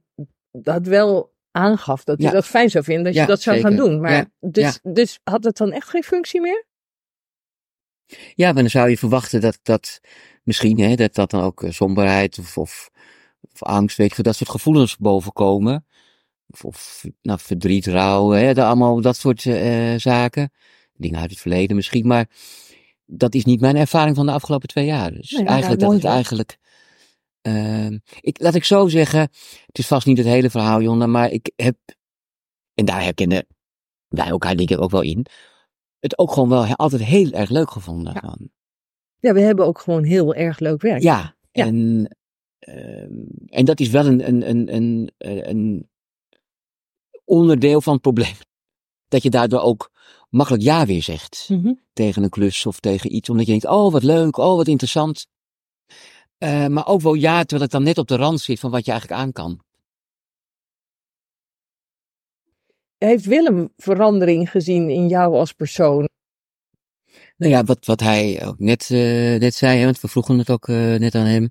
dat 0.52 0.88
wel 0.88 1.34
aangaf 1.52 2.04
dat 2.04 2.22
Ja. 2.22 2.32
dat 2.32 2.46
fijn 2.46 2.70
zou 2.70 2.84
vinden 2.84 3.04
dat 3.04 3.14
Ja, 3.14 3.22
je 3.22 3.28
dat 3.28 3.42
zou 3.42 3.60
gaan 3.60 3.76
doen. 3.76 4.02
Maar 4.02 4.12
Ja, 4.12 4.26
dus, 4.40 4.80
dus 4.84 5.20
had 5.24 5.44
het 5.44 5.58
dan 5.58 5.72
echt 5.72 5.90
geen 5.90 6.04
functie 6.04 6.42
meer? 6.42 6.66
Ja, 8.36 8.46
maar 8.52 8.62
dan 8.62 8.70
zou 8.72 8.90
je 8.90 8.98
verwachten 8.98 9.42
dat 9.42 9.60
dat 9.64 10.00
misschien, 10.44 10.80
hè, 10.80 10.96
dat 10.96 11.16
dat 11.16 11.32
dan 11.32 11.42
ook 11.42 11.64
eh, 11.64 11.72
somberheid 11.72 12.40
of, 12.40 12.58
of, 12.58 12.90
of 13.54 13.64
angst, 13.64 13.98
weet 13.98 14.16
je, 14.16 14.24
dat 14.24 14.36
soort 14.36 14.50
gevoelens 14.50 14.98
bovenkomen. 14.98 15.86
Of, 16.48 16.66
of 16.66 17.04
nou, 17.22 17.40
verdriet, 17.42 17.88
rouw, 17.88 18.30
hè, 18.30 18.54
dat, 18.54 18.66
allemaal 18.66 19.02
dat 19.02 19.16
soort 19.18 19.46
eh, 19.46 19.94
zaken. 19.98 20.52
Dingen 20.94 21.20
uit 21.20 21.30
het 21.30 21.40
verleden 21.40 21.76
misschien, 21.76 22.08
maar 22.08 22.30
dat 23.06 23.34
is 23.34 23.46
niet 23.46 23.60
mijn 23.62 23.76
ervaring 23.76 24.16
van 24.16 24.26
de 24.26 24.32
afgelopen 24.32 24.68
twee 24.68 24.86
jaar. 24.86 25.12
Dus 25.12 25.32
Nee, 25.32 25.46
eigenlijk 25.46 25.82
dat 25.82 25.94
het 25.94 26.04
eigenlijk. 26.06 26.58
Ehm, 27.42 27.98
ik, 28.20 28.42
laat 28.42 28.56
ik 28.56 28.64
zo 28.64 28.88
zeggen, 28.88 29.20
het 29.66 29.78
is 29.78 29.88
vast 29.88 30.06
niet 30.06 30.18
het 30.18 30.28
hele 30.28 30.50
verhaal, 30.50 30.82
Jonna, 30.82 31.06
maar 31.06 31.32
ik 31.32 31.52
heb, 31.56 31.78
en 32.74 32.86
daar 32.86 33.04
herkennen 33.04 33.46
wij 34.08 34.28
elkaar 34.28 34.56
denk 34.56 34.70
ik 34.70 34.82
ook 34.82 34.92
wel 34.92 35.02
in, 35.02 35.26
het 36.00 36.18
ook 36.18 36.32
gewoon 36.32 36.50
wel 36.50 36.76
altijd 36.76 37.04
heel 37.04 37.32
erg 37.32 37.50
leuk 37.50 37.72
gevonden. 37.72 38.14
Ja. 38.14 38.38
Ja, 39.20 39.34
we 39.34 39.40
hebben 39.42 39.66
ook 39.66 39.80
gewoon 39.80 40.04
heel 40.04 40.34
erg 40.34 40.60
leuk 40.60 40.82
werk. 40.82 41.02
ja, 41.02 41.36
Ja. 41.52 41.66
En, 41.66 42.08
ehm, 42.60 43.14
en 43.46 43.66
dat 43.66 43.80
is 43.80 43.90
wel 43.90 44.06
een, 44.06 44.28
een, 44.28 44.50
een, 44.50 44.76
een, 44.76 45.12
een 45.50 45.90
onderdeel 47.26 47.82
van 47.82 47.94
het 47.94 48.02
probleem. 48.02 48.34
Dat 49.08 49.24
je 49.24 49.30
daardoor 49.30 49.62
ook 49.62 49.92
makkelijk 50.30 50.64
ja 50.64 50.86
weer 50.86 51.02
zegt 51.04 51.46
Mhm. 51.50 51.74
tegen 51.94 52.24
een 52.24 52.30
klus 52.30 52.66
of 52.66 52.80
tegen 52.80 53.16
iets, 53.16 53.30
omdat 53.30 53.46
je 53.46 53.52
denkt, 53.52 53.68
oh 53.68 53.92
wat 53.92 54.04
leuk, 54.04 54.38
oh 54.38 54.56
wat 54.56 54.68
interessant. 54.68 55.28
Eh, 56.42 56.68
maar 56.68 56.88
ook 56.88 57.02
wel 57.02 57.14
ja, 57.14 57.40
terwijl 57.40 57.62
het 57.62 57.72
dan 57.72 57.84
net 57.84 57.98
op 57.98 58.08
de 58.08 58.16
rand 58.16 58.42
zit 58.42 58.60
van 58.60 58.72
wat 58.72 58.86
je 58.86 58.92
eigenlijk 58.92 59.22
aan 59.22 59.32
kan. 59.32 59.62
Heeft 62.98 63.26
Willem 63.26 63.74
verandering 63.78 64.50
gezien 64.50 64.90
in 64.90 65.08
jou 65.08 65.36
als 65.36 65.54
persoon? 65.54 66.10
Nou 67.38 67.52
ja, 67.52 67.64
wat, 67.64 67.86
wat 67.86 68.00
hij 68.00 68.46
ook 68.46 68.60
net, 68.60 68.90
eh, 68.92 69.40
net 69.40 69.54
zei, 69.54 69.78
hè, 69.78 69.84
want 69.84 70.02
we 70.02 70.08
vroegen 70.08 70.38
het 70.38 70.50
ook 70.50 70.68
eh, 70.68 70.76
net 70.76 71.16
aan 71.16 71.26
hem, 71.26 71.50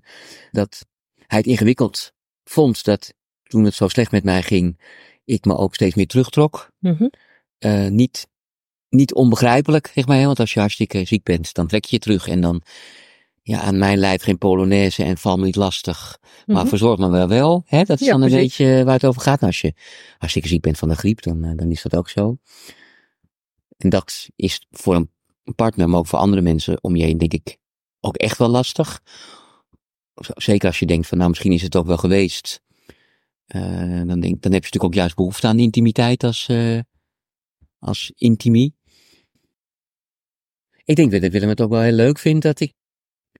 dat 0.51 0.85
hij 1.27 1.37
het 1.37 1.47
ingewikkeld 1.47 2.13
vond 2.43 2.83
dat 2.83 3.13
toen 3.43 3.63
het 3.63 3.73
zo 3.73 3.87
slecht 3.87 4.11
met 4.11 4.23
mij 4.23 4.41
ging, 4.41 4.79
ik 5.25 5.45
me 5.45 5.57
ook 5.57 5.73
steeds 5.73 5.95
meer 5.95 6.07
terugtrok. 6.07 6.71
Mhm. 6.79 7.07
Niet, 7.89 8.27
niet 8.89 9.13
onbegrijpelijk, 9.13 9.91
zeg 9.93 10.05
maar, 10.05 10.17
hè, 10.17 10.25
want 10.25 10.39
als 10.39 10.53
je 10.53 10.59
hartstikke 10.59 11.05
ziek 11.05 11.23
bent, 11.23 11.53
dan 11.53 11.67
trek 11.67 11.85
je 11.85 11.95
je 11.95 12.01
terug 12.01 12.27
en 12.27 12.41
dan, 12.41 12.63
ja, 13.41 13.61
aan 13.61 13.77
mijn 13.77 13.97
lijf 13.97 14.23
geen 14.23 14.37
polonaise 14.37 15.03
en 15.03 15.17
val 15.17 15.37
me 15.37 15.45
niet 15.45 15.55
lastig, 15.55 16.17
maar 16.45 16.55
Mhm. 16.57 16.67
verzorg 16.67 16.99
me 16.99 17.09
wel 17.09 17.27
wel, 17.27 17.63
hè, 17.65 17.83
dat 17.83 17.99
is 17.99 18.05
Ja, 18.05 18.11
dan 18.11 18.21
een 18.21 18.29
precies. 18.29 18.57
beetje 18.57 18.83
waar 18.83 18.93
het 18.93 19.05
over 19.05 19.21
gaat. 19.21 19.39
Nou, 19.39 19.51
als 19.51 19.61
je 19.61 19.73
hartstikke 20.17 20.47
ziek 20.47 20.61
bent 20.61 20.77
van 20.77 20.89
de 20.89 20.95
griep, 20.95 21.21
dan, 21.21 21.43
eh, 21.43 21.51
dan 21.55 21.71
is 21.71 21.81
dat 21.81 21.95
ook 21.95 22.09
zo. 22.09 22.37
En 23.77 23.89
dat 23.89 24.29
is 24.35 24.67
voor 24.71 24.95
een 24.95 25.09
partner, 25.55 25.89
maar 25.89 25.99
ook 25.99 26.07
voor 26.07 26.19
andere 26.19 26.41
mensen 26.41 26.83
om 26.83 26.95
je 26.95 27.03
heen, 27.03 27.17
denk 27.17 27.33
ik, 27.33 27.57
ook 27.99 28.15
echt 28.17 28.37
wel 28.37 28.49
lastig. 28.49 29.01
Zeker 30.35 30.67
als 30.67 30.79
je 30.79 30.85
denkt 30.85 31.07
van, 31.07 31.17
nou, 31.17 31.29
misschien 31.29 31.51
is 31.51 31.61
het 31.61 31.75
ook 31.75 31.85
wel 31.85 31.97
geweest. 31.97 32.61
Eh, 33.45 33.61
dan, 34.05 34.19
denk, 34.19 34.41
dan 34.41 34.51
heb 34.51 34.63
je 34.63 34.69
natuurlijk 34.69 34.83
ook 34.83 34.93
juist 34.93 35.15
behoefte 35.15 35.47
aan 35.47 35.59
intimiteit 35.59 36.23
als, 36.23 36.47
eh, 36.47 36.79
als 37.79 38.11
intimie. 38.15 38.75
Ik 40.83 40.95
denk 40.95 41.11
dat 41.11 41.31
Willem 41.31 41.49
het 41.49 41.61
ook 41.61 41.69
wel 41.69 41.81
heel 41.81 41.91
leuk 41.91 42.19
vindt 42.19 42.43
dat 42.43 42.59
ik 42.59 42.73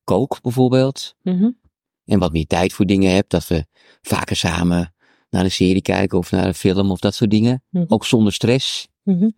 kook, 0.03 0.41
bijvoorbeeld. 0.41 1.15
Mhm. 1.24 1.50
En 2.05 2.20
wat 2.20 2.31
meer 2.31 2.48
tijd 2.48 2.74
voor 2.74 2.86
dingen 2.86 3.13
heb. 3.13 3.29
Dat 3.29 3.48
we 3.48 3.65
vaker 4.01 4.36
samen 4.36 4.93
naar 5.29 5.43
een 5.43 5.51
serie 5.51 5.81
kijken 5.81 6.17
of 6.17 6.31
naar 6.31 6.48
een 6.48 6.53
film 6.53 6.91
of 6.91 7.00
dat 7.00 7.15
soort 7.15 7.29
dingen. 7.29 7.63
Mhm. 7.70 7.86
Ook 7.88 8.05
zonder 8.05 8.34
stress. 8.34 8.88
Mhm. 9.03 9.29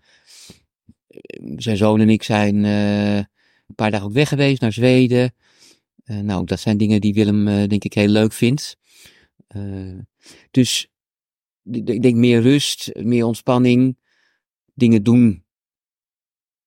zijn 1.55 1.77
zoon 1.77 1.99
en 1.99 2.09
ik 2.09 2.23
zijn 2.23 2.65
eh, 2.65 3.17
een 3.17 3.75
paar 3.75 3.91
dagen 3.91 4.07
ook 4.07 4.13
weg 4.13 4.29
geweest 4.29 4.61
naar 4.61 4.73
Zweden. 4.73 5.33
Eh, 6.03 6.19
nou, 6.19 6.45
dat 6.45 6.59
zijn 6.59 6.77
dingen 6.77 7.01
die 7.01 7.13
Willem 7.13 7.47
eh, 7.47 7.67
denk 7.67 7.83
ik 7.83 7.93
heel 7.93 8.07
leuk 8.07 8.33
vindt. 8.33 8.77
Eh, 9.47 9.99
dus 10.51 10.87
ik 11.63 12.01
denk 12.01 12.15
meer 12.15 12.41
rust, 12.41 12.91
meer 12.93 13.25
ontspanning, 13.25 13.97
dingen 14.73 15.03
doen 15.03 15.45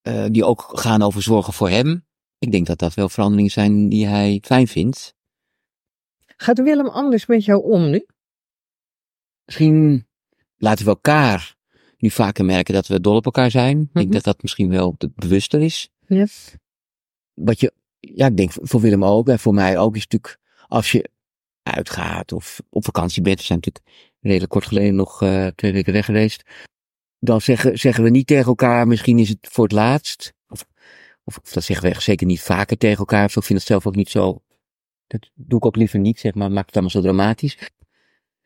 eh, 0.01 0.25
die 0.31 0.45
ook 0.45 0.71
gaan 0.73 1.01
over 1.01 1.21
zorgen 1.21 1.53
voor 1.53 1.69
hem. 1.69 2.05
Ik 2.39 2.51
denk 2.51 2.65
dat 2.67 2.79
dat 2.79 2.93
wel 2.93 3.09
veranderingen 3.09 3.51
zijn 3.51 3.89
die 3.89 4.07
hij 4.07 4.41
fijn 4.45 4.67
vindt. 4.67 5.15
Gaat 6.37 6.59
Willem 6.61 6.87
anders 6.87 7.25
met 7.25 7.45
jou 7.45 7.63
om 7.63 7.89
nu? 7.89 8.05
Misschien 9.45 10.07
laten 10.57 10.85
we 10.85 10.91
elkaar 10.91 11.55
nu 11.97 12.09
vaker 12.09 12.45
merken 12.45 12.73
dat 12.73 12.87
we 12.87 13.01
dol 13.01 13.15
op 13.15 13.25
elkaar 13.25 13.51
zijn. 13.51 13.79
Ik 13.81 13.89
denk 13.93 14.05
Mhm. 14.05 14.13
dat 14.15 14.23
dat 14.23 14.41
misschien 14.41 14.69
wel 14.69 14.95
de- 14.97 15.11
bewuster 15.15 15.61
is. 15.61 15.89
Ja. 16.07 16.25
Wat 17.33 17.59
je, 17.59 17.73
ja, 17.99 18.27
ik 18.27 18.37
denk 18.37 18.51
voor 18.53 18.81
Willem 18.81 19.03
ook 19.05 19.27
en 19.29 19.39
voor 19.39 19.53
mij 19.53 19.77
ook 19.77 19.95
is 19.95 20.07
natuurlijk 20.07 20.39
als 20.67 20.91
je 20.91 21.09
uitgaat 21.63 22.31
of 22.31 22.61
op 22.69 22.85
vakantie 22.85 23.21
bent. 23.21 23.39
We 23.39 23.45
zijn 23.45 23.59
natuurlijk 23.63 24.13
redelijk 24.19 24.51
kort 24.51 24.65
geleden 24.65 24.95
nog 24.95 25.21
eh, 25.21 25.47
twee 25.47 25.73
weken 25.73 25.93
weg 25.93 26.05
geweest. 26.05 26.43
Dan 27.19 27.41
zeggen, 27.41 27.77
zeggen 27.79 28.03
we 28.03 28.09
niet 28.09 28.27
tegen 28.27 28.45
elkaar, 28.45 28.87
misschien 28.87 29.19
is 29.19 29.29
het 29.29 29.47
voor 29.51 29.63
het 29.63 29.73
laatst. 29.73 30.33
Of, 31.27 31.39
dat 31.39 31.63
zeggen 31.63 31.91
we 31.93 32.01
zeker 32.01 32.27
niet 32.27 32.41
vaker 32.41 32.77
tegen 32.77 32.97
elkaar. 32.97 33.25
Of 33.25 33.31
zo. 33.31 33.39
Ik 33.39 33.45
vind 33.45 33.59
het 33.59 33.67
zelf 33.67 33.87
ook 33.87 33.95
niet 33.95 34.09
zo. 34.09 34.41
Dat 35.07 35.29
doe 35.35 35.57
ik 35.59 35.65
ook 35.65 35.75
liever 35.75 35.99
niet, 35.99 36.19
zeg 36.19 36.33
maar. 36.33 36.51
Maakt 36.51 36.65
het 36.65 36.73
allemaal 36.75 36.91
zo 36.91 37.01
dramatisch. 37.01 37.57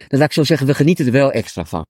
Dan 0.08 0.20
laat 0.20 0.28
ik 0.28 0.34
zo 0.34 0.44
zeggen, 0.44 0.68
we 0.68 0.74
genieten 0.74 1.06
er 1.06 1.12
wel 1.12 1.32
extra 1.32 1.66
van. 1.66 1.86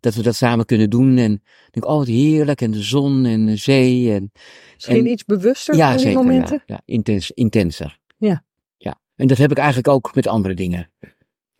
Dat 0.00 0.14
we 0.14 0.22
dat 0.22 0.34
samen 0.34 0.64
kunnen 0.66 0.90
doen. 0.90 1.16
En 1.16 1.32
ik 1.32 1.68
denk, 1.70 1.86
oh 1.86 1.96
wat 1.96 2.06
heerlijk. 2.06 2.60
En 2.60 2.70
de 2.70 2.82
zon 2.82 3.24
en 3.24 3.46
de 3.46 3.56
zee. 3.56 4.12
En, 4.12 4.30
Misschien 4.74 4.96
En- 4.96 5.06
iets 5.10 5.24
bewuster 5.24 5.76
ja, 5.76 5.86
van 5.88 5.96
die 5.96 6.06
zeker. 6.06 6.22
momenten? 6.22 6.62
Ja, 6.66 6.74
ja 6.74 6.80
intens, 6.84 7.30
intenser. 7.30 7.98
Ja. 8.16 8.44
ja. 8.76 9.00
En 9.16 9.26
dat 9.26 9.38
heb 9.38 9.50
ik 9.50 9.56
eigenlijk 9.58 9.88
ook 9.88 10.14
met 10.14 10.26
andere 10.26 10.54
dingen. 10.54 10.90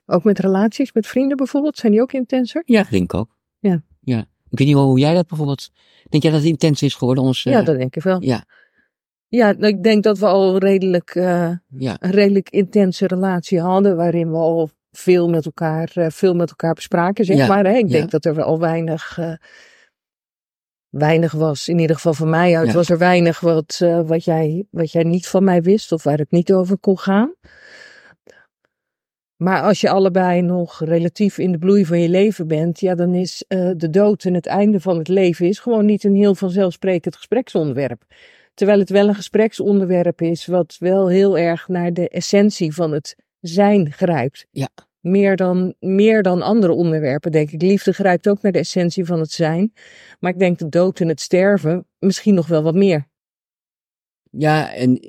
Ook 0.06 0.24
met 0.24 0.38
relaties, 0.38 0.92
met 0.92 1.06
vrienden 1.06 1.36
bijvoorbeeld, 1.36 1.76
zijn 1.78 1.92
die 1.92 2.00
ook 2.00 2.12
intenser? 2.12 2.62
Ja, 2.66 2.86
denk 2.90 3.02
ik 3.02 3.14
ook. 3.14 3.36
Ja. 3.58 3.82
ja. 4.00 4.18
Ik 4.50 4.58
weet 4.58 4.68
niet 4.68 4.76
hoe 4.76 4.98
jij 4.98 5.14
dat 5.14 5.26
bijvoorbeeld. 5.26 5.70
Denk 6.08 6.22
jij 6.22 6.32
dat 6.32 6.40
het 6.40 6.50
intens 6.50 6.82
is 6.82 6.94
geworden? 6.94 7.24
Ons, 7.24 7.42
Ja, 7.42 7.62
dat 7.62 7.78
denk 7.78 7.96
ik 7.96 8.02
wel. 8.02 8.22
ja, 8.22 8.44
Ja, 9.28 9.52
nou, 9.52 9.66
ik 9.66 9.82
denk 9.82 10.02
dat 10.02 10.18
we 10.18 10.26
al 10.26 10.58
redelijk, 10.58 11.14
eh, 11.14 11.50
ja, 11.68 11.96
een 12.00 12.10
redelijk 12.10 12.50
intense 12.50 13.06
relatie 13.06 13.60
hadden, 13.60 13.96
waarin 13.96 14.30
we 14.30 14.36
al 14.36 14.70
veel 14.90 15.28
met 15.28 15.44
elkaar, 15.44 15.90
eh, 15.94 16.06
veel 16.10 16.34
met 16.34 16.48
elkaar 16.48 16.74
bespraken, 16.74 17.24
zeg 17.24 17.36
Ja, 17.36 17.46
maar. 17.46 17.64
Hè? 17.64 17.76
Ik 17.76 17.88
ja. 17.88 17.92
denk 17.98 18.10
dat 18.10 18.24
er 18.24 18.42
al 18.42 18.58
weinig, 18.58 19.18
eh, 19.18 19.32
weinig 20.88 21.32
was, 21.32 21.68
in 21.68 21.78
ieder 21.78 21.96
geval 21.96 22.14
van 22.14 22.30
mij 22.30 22.56
uit, 22.56 22.72
was 22.72 22.90
er 22.90 22.98
weinig 22.98 23.40
wat, 23.40 23.84
wat, 24.06 24.24
jij, 24.24 24.66
wat 24.70 24.92
jij 24.92 25.02
niet 25.02 25.28
van 25.28 25.44
mij 25.44 25.62
wist 25.62 25.92
of 25.92 26.02
waar 26.02 26.18
het 26.18 26.30
niet 26.30 26.52
over 26.52 26.78
kon 26.78 26.98
gaan. 26.98 27.34
Maar 29.36 29.62
als 29.62 29.80
je 29.80 29.90
allebei 29.90 30.42
nog 30.42 30.84
relatief 30.84 31.38
in 31.38 31.52
de 31.52 31.58
bloei 31.58 31.86
van 31.86 32.00
je 32.00 32.08
leven 32.08 32.46
bent, 32.46 32.80
ja, 32.80 32.94
dan 32.94 33.14
is 33.14 33.44
de 33.76 33.90
dood 33.90 34.24
en 34.24 34.34
het 34.34 34.46
einde 34.46 34.80
van 34.80 34.98
het 34.98 35.08
leven 35.08 35.46
is 35.46 35.58
gewoon 35.58 35.84
niet 35.84 36.04
een 36.04 36.14
heel 36.14 36.34
vanzelfsprekend 36.34 37.16
gespreksonderwerp. 37.16 38.04
Terwijl 38.58 38.78
het 38.78 38.90
wel 38.90 39.08
een 39.08 39.14
gespreksonderwerp 39.14 40.20
is 40.20 40.46
wat 40.46 40.76
wel 40.78 41.08
heel 41.08 41.38
erg 41.38 41.68
naar 41.68 41.92
de 41.92 42.08
essentie 42.08 42.74
van 42.74 42.92
het 42.92 43.16
zijn 43.40 43.92
grijpt. 43.92 44.46
Ja. 44.50 44.68
Meer 45.00 45.36
dan, 45.36 45.74
meer 45.80 46.22
dan 46.22 46.42
andere 46.42 46.72
onderwerpen, 46.72 47.32
denk 47.32 47.50
ik. 47.50 47.62
Liefde 47.62 47.92
grijpt 47.92 48.28
ook 48.28 48.42
naar 48.42 48.52
de 48.52 48.58
essentie 48.58 49.04
van 49.04 49.20
het 49.20 49.30
zijn. 49.30 49.72
Maar 50.20 50.32
ik 50.32 50.38
denk 50.38 50.58
de 50.58 50.68
dood 50.68 51.00
en 51.00 51.08
het 51.08 51.20
sterven 51.20 51.86
misschien 51.98 52.34
nog 52.34 52.46
wel 52.46 52.62
wat 52.62 52.74
meer. 52.74 53.08
ja, 54.30 54.72
en 54.72 55.00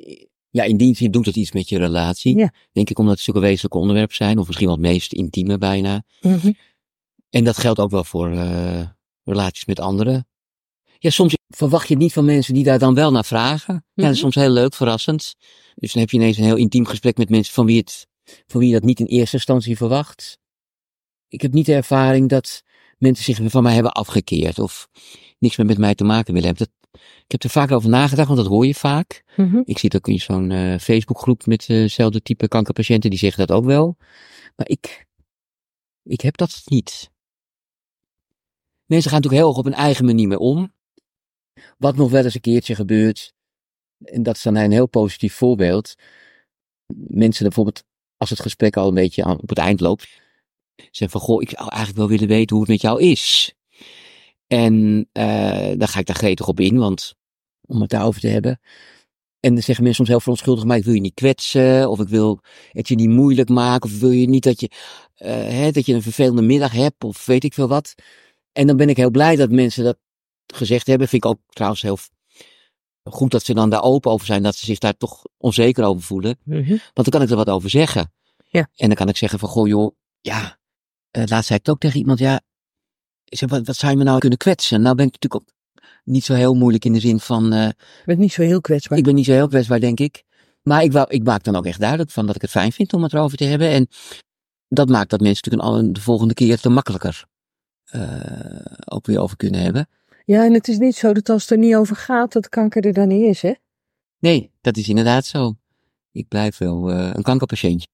ja, 0.49 0.63
in 0.63 0.77
die 0.77 0.95
zin 0.95 1.11
doet 1.11 1.25
het 1.25 1.35
iets 1.35 1.51
met 1.51 1.69
je 1.69 1.77
relatie. 1.77 2.37
Ja. 2.37 2.53
Denk 2.71 2.89
ik 2.89 2.99
omdat 2.99 3.13
het 3.13 3.23
zulke 3.23 3.39
wezenlijke 3.39 3.77
onderwerpen 3.77 4.15
zijn. 4.15 4.37
Of 4.37 4.45
misschien 4.45 4.67
wel 4.67 4.75
het 4.75 4.85
meest 4.85 5.13
intieme 5.13 5.57
bijna. 5.57 6.03
En 7.29 7.43
dat 7.43 7.57
geldt 7.57 7.79
ook 7.79 7.91
wel 7.91 8.03
voor 8.03 8.31
eh, 8.31 8.87
relaties 9.23 9.65
met 9.65 9.79
anderen. 9.79 10.28
Ja, 11.01 11.09
soms 11.09 11.35
verwacht 11.47 11.87
je 11.87 11.93
het 11.93 12.03
niet 12.03 12.13
van 12.13 12.25
mensen 12.25 12.53
die 12.53 12.63
daar 12.63 12.79
dan 12.79 12.93
wel 12.93 13.11
naar 13.11 13.25
vragen. 13.25 13.73
Ja, 13.73 13.81
dat 13.95 14.05
Mhm. 14.05 14.13
is 14.13 14.19
soms 14.19 14.35
heel 14.35 14.49
leuk, 14.49 14.73
verrassend. 14.73 15.35
Dus 15.75 15.91
dan 15.93 16.01
heb 16.01 16.11
je 16.11 16.17
ineens 16.17 16.37
een 16.37 16.43
heel 16.43 16.55
intiem 16.55 16.85
gesprek 16.85 17.17
met 17.17 17.29
mensen 17.29 17.53
van 17.53 17.65
wie, 17.65 17.77
het, 17.77 18.07
van 18.47 18.59
wie 18.59 18.69
je 18.69 18.73
dat 18.75 18.83
niet 18.83 18.99
in 18.99 19.05
eerste 19.05 19.35
instantie 19.35 19.77
verwacht. 19.77 20.39
Ik 21.27 21.41
heb 21.41 21.53
niet 21.53 21.65
de 21.65 21.73
ervaring 21.73 22.29
dat 22.29 22.63
mensen 22.97 23.23
zich 23.35 23.51
van 23.51 23.63
mij 23.63 23.73
hebben 23.73 23.91
afgekeerd 23.91 24.59
of 24.59 24.87
niks 25.39 25.57
meer 25.57 25.65
met 25.65 25.77
mij 25.77 25.95
te 25.95 26.03
maken 26.03 26.33
willen 26.33 26.47
hebben. 26.47 26.67
Dat, 26.67 26.99
ik 27.23 27.31
heb 27.31 27.43
er 27.43 27.49
vaak 27.49 27.71
over 27.71 27.89
nagedacht, 27.89 28.27
want 28.27 28.39
dat 28.39 28.49
hoor 28.49 28.65
je 28.65 28.75
vaak. 28.75 29.23
Mhm. 29.35 29.61
Ik 29.65 29.77
zit 29.77 29.95
ook 29.95 30.07
in 30.07 30.19
zo'n 30.19 30.51
eh, 30.51 30.77
Facebookgroep 30.79 31.45
met 31.45 31.65
eh, 31.67 31.81
hetzelfde 31.81 32.21
type 32.21 32.47
kankerpatiënten, 32.47 33.09
die 33.09 33.19
zeggen 33.19 33.47
dat 33.47 33.57
ook 33.57 33.65
wel. 33.65 33.97
Maar 34.55 34.67
ik, 34.69 35.07
ik 36.03 36.21
heb 36.21 36.37
dat 36.37 36.61
niet. 36.65 37.09
Mensen 38.85 39.11
gaan 39.11 39.21
natuurlijk 39.21 39.41
heel 39.41 39.47
erg 39.49 39.57
op 39.57 39.63
hun 39.73 39.83
eigen 39.83 40.05
manier 40.05 40.27
mee 40.27 40.39
om. 40.39 40.73
Wat 41.79 41.95
nog 41.95 42.11
wel 42.11 42.23
eens 42.23 42.35
een 42.35 42.41
keertje 42.41 42.75
gebeurt, 42.75 43.33
en 44.03 44.23
dat 44.23 44.35
is 44.35 44.41
dan 44.41 44.55
een 44.55 44.71
heel 44.71 44.87
positief 44.87 45.33
voorbeeld. 45.33 45.95
Mensen 47.07 47.43
bijvoorbeeld, 47.43 47.83
als 48.17 48.29
het 48.29 48.39
gesprek 48.39 48.77
al 48.77 48.87
een 48.87 48.93
beetje 48.93 49.25
op 49.25 49.49
het 49.49 49.57
eind 49.57 49.79
loopt, 49.79 50.07
zeggen 50.75 51.09
van, 51.09 51.21
goh, 51.21 51.41
ik 51.41 51.49
zou 51.49 51.69
eigenlijk 51.69 51.97
wel 51.97 52.07
willen 52.07 52.27
weten 52.27 52.55
hoe 52.55 52.65
het 52.65 52.73
met 52.73 52.81
jou 52.81 53.01
is. 53.01 53.53
En 54.47 55.07
eh 55.11 55.71
dan 55.77 55.87
ga 55.87 55.99
ik 55.99 56.05
daar 56.05 56.15
gretig 56.15 56.47
op 56.47 56.59
in, 56.59 56.77
want 56.77 57.15
om 57.61 57.81
het 57.81 57.89
daarover 57.89 58.21
te 58.21 58.27
hebben. 58.27 58.59
En 59.39 59.53
dan 59.53 59.63
zeggen 59.63 59.83
mensen 59.83 60.05
soms 60.05 60.09
heel 60.09 60.19
verontschuldigd, 60.19 60.67
maar 60.67 60.77
ik 60.77 60.83
wil 60.83 60.93
je 60.93 60.99
niet 60.99 61.13
kwetsen, 61.13 61.89
of 61.89 61.99
ik 61.99 62.07
wil 62.07 62.39
het 62.71 62.87
je 62.87 62.95
niet 62.95 63.09
moeilijk 63.09 63.49
maken, 63.49 63.89
of 63.89 63.99
wil 63.99 64.11
je 64.11 64.27
niet 64.27 64.43
dat 64.43 64.59
je, 64.59 64.69
eh, 65.15 65.31
hè, 65.31 65.71
dat 65.71 65.85
je 65.85 65.93
een 65.93 66.01
vervelende 66.01 66.41
middag 66.41 66.71
hebt, 66.71 67.03
of 67.03 67.25
weet 67.25 67.43
ik 67.43 67.53
veel 67.53 67.67
wat. 67.67 67.95
En 68.51 68.67
dan 68.67 68.77
ben 68.77 68.89
ik 68.89 68.97
heel 68.97 69.11
blij 69.11 69.35
dat 69.35 69.51
mensen 69.51 69.83
dat 69.83 69.97
gezegd 70.55 70.87
hebben. 70.87 71.07
Vind 71.07 71.23
ik 71.23 71.29
ook 71.29 71.39
trouwens 71.49 71.81
heel 71.81 71.97
goed 73.03 73.31
dat 73.31 73.45
ze 73.45 73.53
dan 73.53 73.69
daar 73.69 73.83
open 73.83 74.11
over 74.11 74.25
zijn, 74.25 74.43
dat 74.43 74.55
ze 74.55 74.65
zich 74.65 74.77
daar 74.77 74.97
toch 74.97 75.23
onzeker 75.37 75.83
over 75.83 76.03
voelen. 76.03 76.37
Mhm. 76.43 76.69
Want 76.69 76.93
dan 76.93 77.09
kan 77.09 77.21
ik 77.21 77.29
er 77.29 77.35
wat 77.35 77.49
over 77.49 77.69
zeggen. 77.69 78.11
Ja. 78.49 78.69
En 78.75 78.87
dan 78.87 78.95
kan 78.95 79.09
ik 79.09 79.17
zeggen 79.17 79.39
van, 79.39 79.49
goh 79.49 79.67
joh, 79.67 79.95
ja, 80.21 80.57
eh, 81.11 81.23
laatst 81.25 81.47
zei 81.47 81.59
ik 81.59 81.65
het 81.65 81.69
ook 81.69 81.79
tegen 81.79 81.99
iemand, 81.99 82.19
ja, 82.19 82.41
zeg, 83.25 83.49
wat, 83.49 83.65
wat 83.67 83.75
zou 83.75 83.91
je 83.91 83.97
me 83.97 84.03
nou 84.03 84.19
kunnen 84.19 84.37
kwetsen? 84.37 84.81
Nou 84.81 84.95
ben 84.95 85.05
ik 85.05 85.11
natuurlijk 85.11 85.41
ook 85.41 85.57
niet 86.03 86.23
zo 86.23 86.33
heel 86.33 86.53
moeilijk 86.53 86.85
in 86.85 86.93
de 86.93 86.99
zin 86.99 87.19
van, 87.19 87.53
eh, 87.53 87.65
Je 87.67 88.03
bent 88.05 88.19
niet 88.19 88.33
zo 88.33 88.41
heel 88.41 88.61
kwetsbaar. 88.61 88.97
ik 88.97 89.03
ben 89.03 89.15
niet 89.15 89.25
zo 89.25 89.31
heel 89.31 89.47
kwetsbaar, 89.47 89.79
denk 89.79 89.99
ik. 89.99 90.23
Maar 90.61 90.83
ik, 90.83 90.91
wou, 90.91 91.09
ik 91.09 91.23
maak 91.23 91.43
dan 91.43 91.55
ook 91.55 91.65
echt 91.65 91.79
duidelijk 91.79 92.11
van 92.11 92.25
dat 92.25 92.35
ik 92.35 92.41
het 92.41 92.51
fijn 92.51 92.71
vind 92.71 92.93
om 92.93 93.03
het 93.03 93.13
erover 93.13 93.37
te 93.37 93.43
hebben. 93.43 93.69
En 93.69 93.87
dat 94.67 94.89
maakt 94.89 95.09
dat 95.09 95.19
mensen 95.19 95.51
natuurlijk 95.51 95.95
de 95.95 96.01
volgende 96.01 96.33
keer 96.33 96.51
het 96.51 96.65
er 96.65 96.71
makkelijker 96.71 97.25
eh, 97.83 98.65
ook 98.85 99.05
weer 99.05 99.19
over 99.19 99.37
kunnen 99.37 99.61
hebben. 99.61 99.87
Ja, 100.29 100.45
en 100.45 100.53
het 100.53 100.67
is 100.67 100.77
niet 100.77 100.95
zo 100.95 101.13
dat 101.13 101.29
als 101.29 101.41
het 101.41 101.51
er 101.51 101.57
niet 101.57 101.75
over 101.75 101.95
gaat, 101.95 102.31
dat 102.33 102.49
kanker 102.49 102.85
er 102.85 102.93
dan 102.93 103.07
niet 103.07 103.25
is, 103.25 103.41
hè? 103.41 103.53
Nee, 104.19 104.51
dat 104.61 104.77
is 104.77 104.89
inderdaad 104.89 105.25
zo. 105.25 105.55
Ik 106.11 106.27
blijf 106.27 106.57
wel 106.57 106.91
eh, 106.91 107.11
een 107.13 107.23
kankerpatiëntje. 107.23 107.87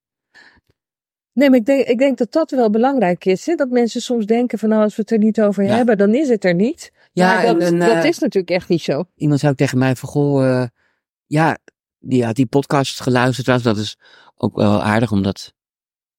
Nee, 1.32 1.50
maar 1.50 1.58
ik 1.58 1.64
denk, 1.64 1.86
ik 1.86 1.98
denk 1.98 2.18
dat 2.18 2.32
dat 2.32 2.50
wel 2.50 2.70
belangrijk 2.70 3.24
is. 3.24 3.46
Hè? 3.46 3.54
Dat 3.54 3.70
mensen 3.70 4.00
soms 4.02 4.26
denken 4.26 4.58
van 4.58 4.68
nou, 4.68 4.82
als 4.82 4.96
we 4.96 5.02
het 5.02 5.10
er 5.10 5.18
niet 5.18 5.40
over 5.40 5.64
Ja. 5.64 5.76
hebben, 5.76 5.98
dan 5.98 6.14
is 6.14 6.28
het 6.28 6.44
er 6.44 6.54
niet. 6.54 6.92
Ja, 7.12 7.34
maar 7.34 7.46
dat, 7.46 7.58
en, 7.58 7.78
dat 7.78 7.90
eh, 7.90 8.04
is 8.04 8.18
natuurlijk 8.18 8.52
echt 8.52 8.68
niet 8.68 8.82
zo. 8.82 9.04
Iemand 9.14 9.46
ook 9.46 9.56
tegen 9.56 9.78
mij 9.78 9.96
van, 9.96 10.08
goh, 10.08 10.60
eh, 10.60 10.68
ja, 11.26 11.58
die 11.98 12.24
had 12.24 12.36
die 12.36 12.46
podcast 12.46 13.00
geluisterd. 13.00 13.46
trouwens. 13.46 13.74
Dat 13.74 13.84
is 13.84 13.98
ook 14.36 14.56
wel 14.56 14.82
aardig, 14.82 15.12
omdat 15.12 15.52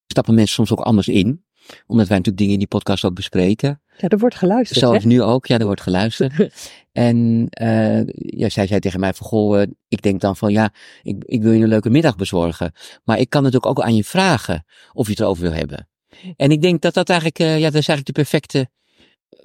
stappen 0.08 0.34
mensen 0.36 0.56
soms 0.56 0.72
ook 0.72 0.86
anders 0.86 1.08
in. 1.08 1.46
Omdat 1.88 2.08
wij 2.08 2.18
natuurlijk 2.18 2.38
dingen 2.38 2.54
in 2.54 2.60
die 2.60 2.68
podcast 2.68 3.06
ook 3.06 3.14
bespreken. 3.14 3.82
Ja, 3.98 4.08
er 4.08 4.18
wordt 4.18 4.36
geluisterd, 4.36 4.80
Zoals 4.80 5.04
hè? 5.04 5.10
nu 5.10 5.22
ook, 5.22 5.46
ja, 5.46 5.58
er 5.58 5.66
wordt 5.66 5.82
geluisterd. 5.82 6.34
En 6.98 7.48
eh 7.50 8.06
ja, 8.14 8.50
zij 8.50 8.68
zei 8.68 8.80
tegen 8.80 9.00
mij 9.00 9.14
van, 9.14 9.28
goh, 9.28 9.62
eh, 9.62 9.68
ik 9.88 10.02
denk 10.02 10.22
dan 10.22 10.36
van, 10.36 10.52
ja, 10.52 10.74
ik, 11.04 11.24
ik 11.26 11.42
wil 11.42 11.52
je 11.52 11.64
een 11.64 11.70
leuke 11.70 11.90
middag 11.90 12.16
bezorgen. 12.16 12.72
Maar 13.04 13.20
ik 13.20 13.30
kan 13.30 13.44
natuurlijk 13.44 13.78
ook 13.78 13.86
aan 13.86 13.96
je 13.96 14.04
vragen 14.04 14.66
of 14.94 15.06
je 15.06 15.12
het 15.12 15.20
erover 15.20 15.44
wil 15.44 15.54
hebben. 15.54 15.88
En 16.36 16.52
ik 16.52 16.62
denk 16.62 16.82
dat 16.82 16.94
dat 16.94 17.10
eigenlijk, 17.10 17.40
eh, 17.40 17.60
ja, 17.60 17.66
dat 17.66 17.82
is 17.82 17.88
eigenlijk 17.88 18.06
de 18.06 18.22
perfecte 18.22 18.70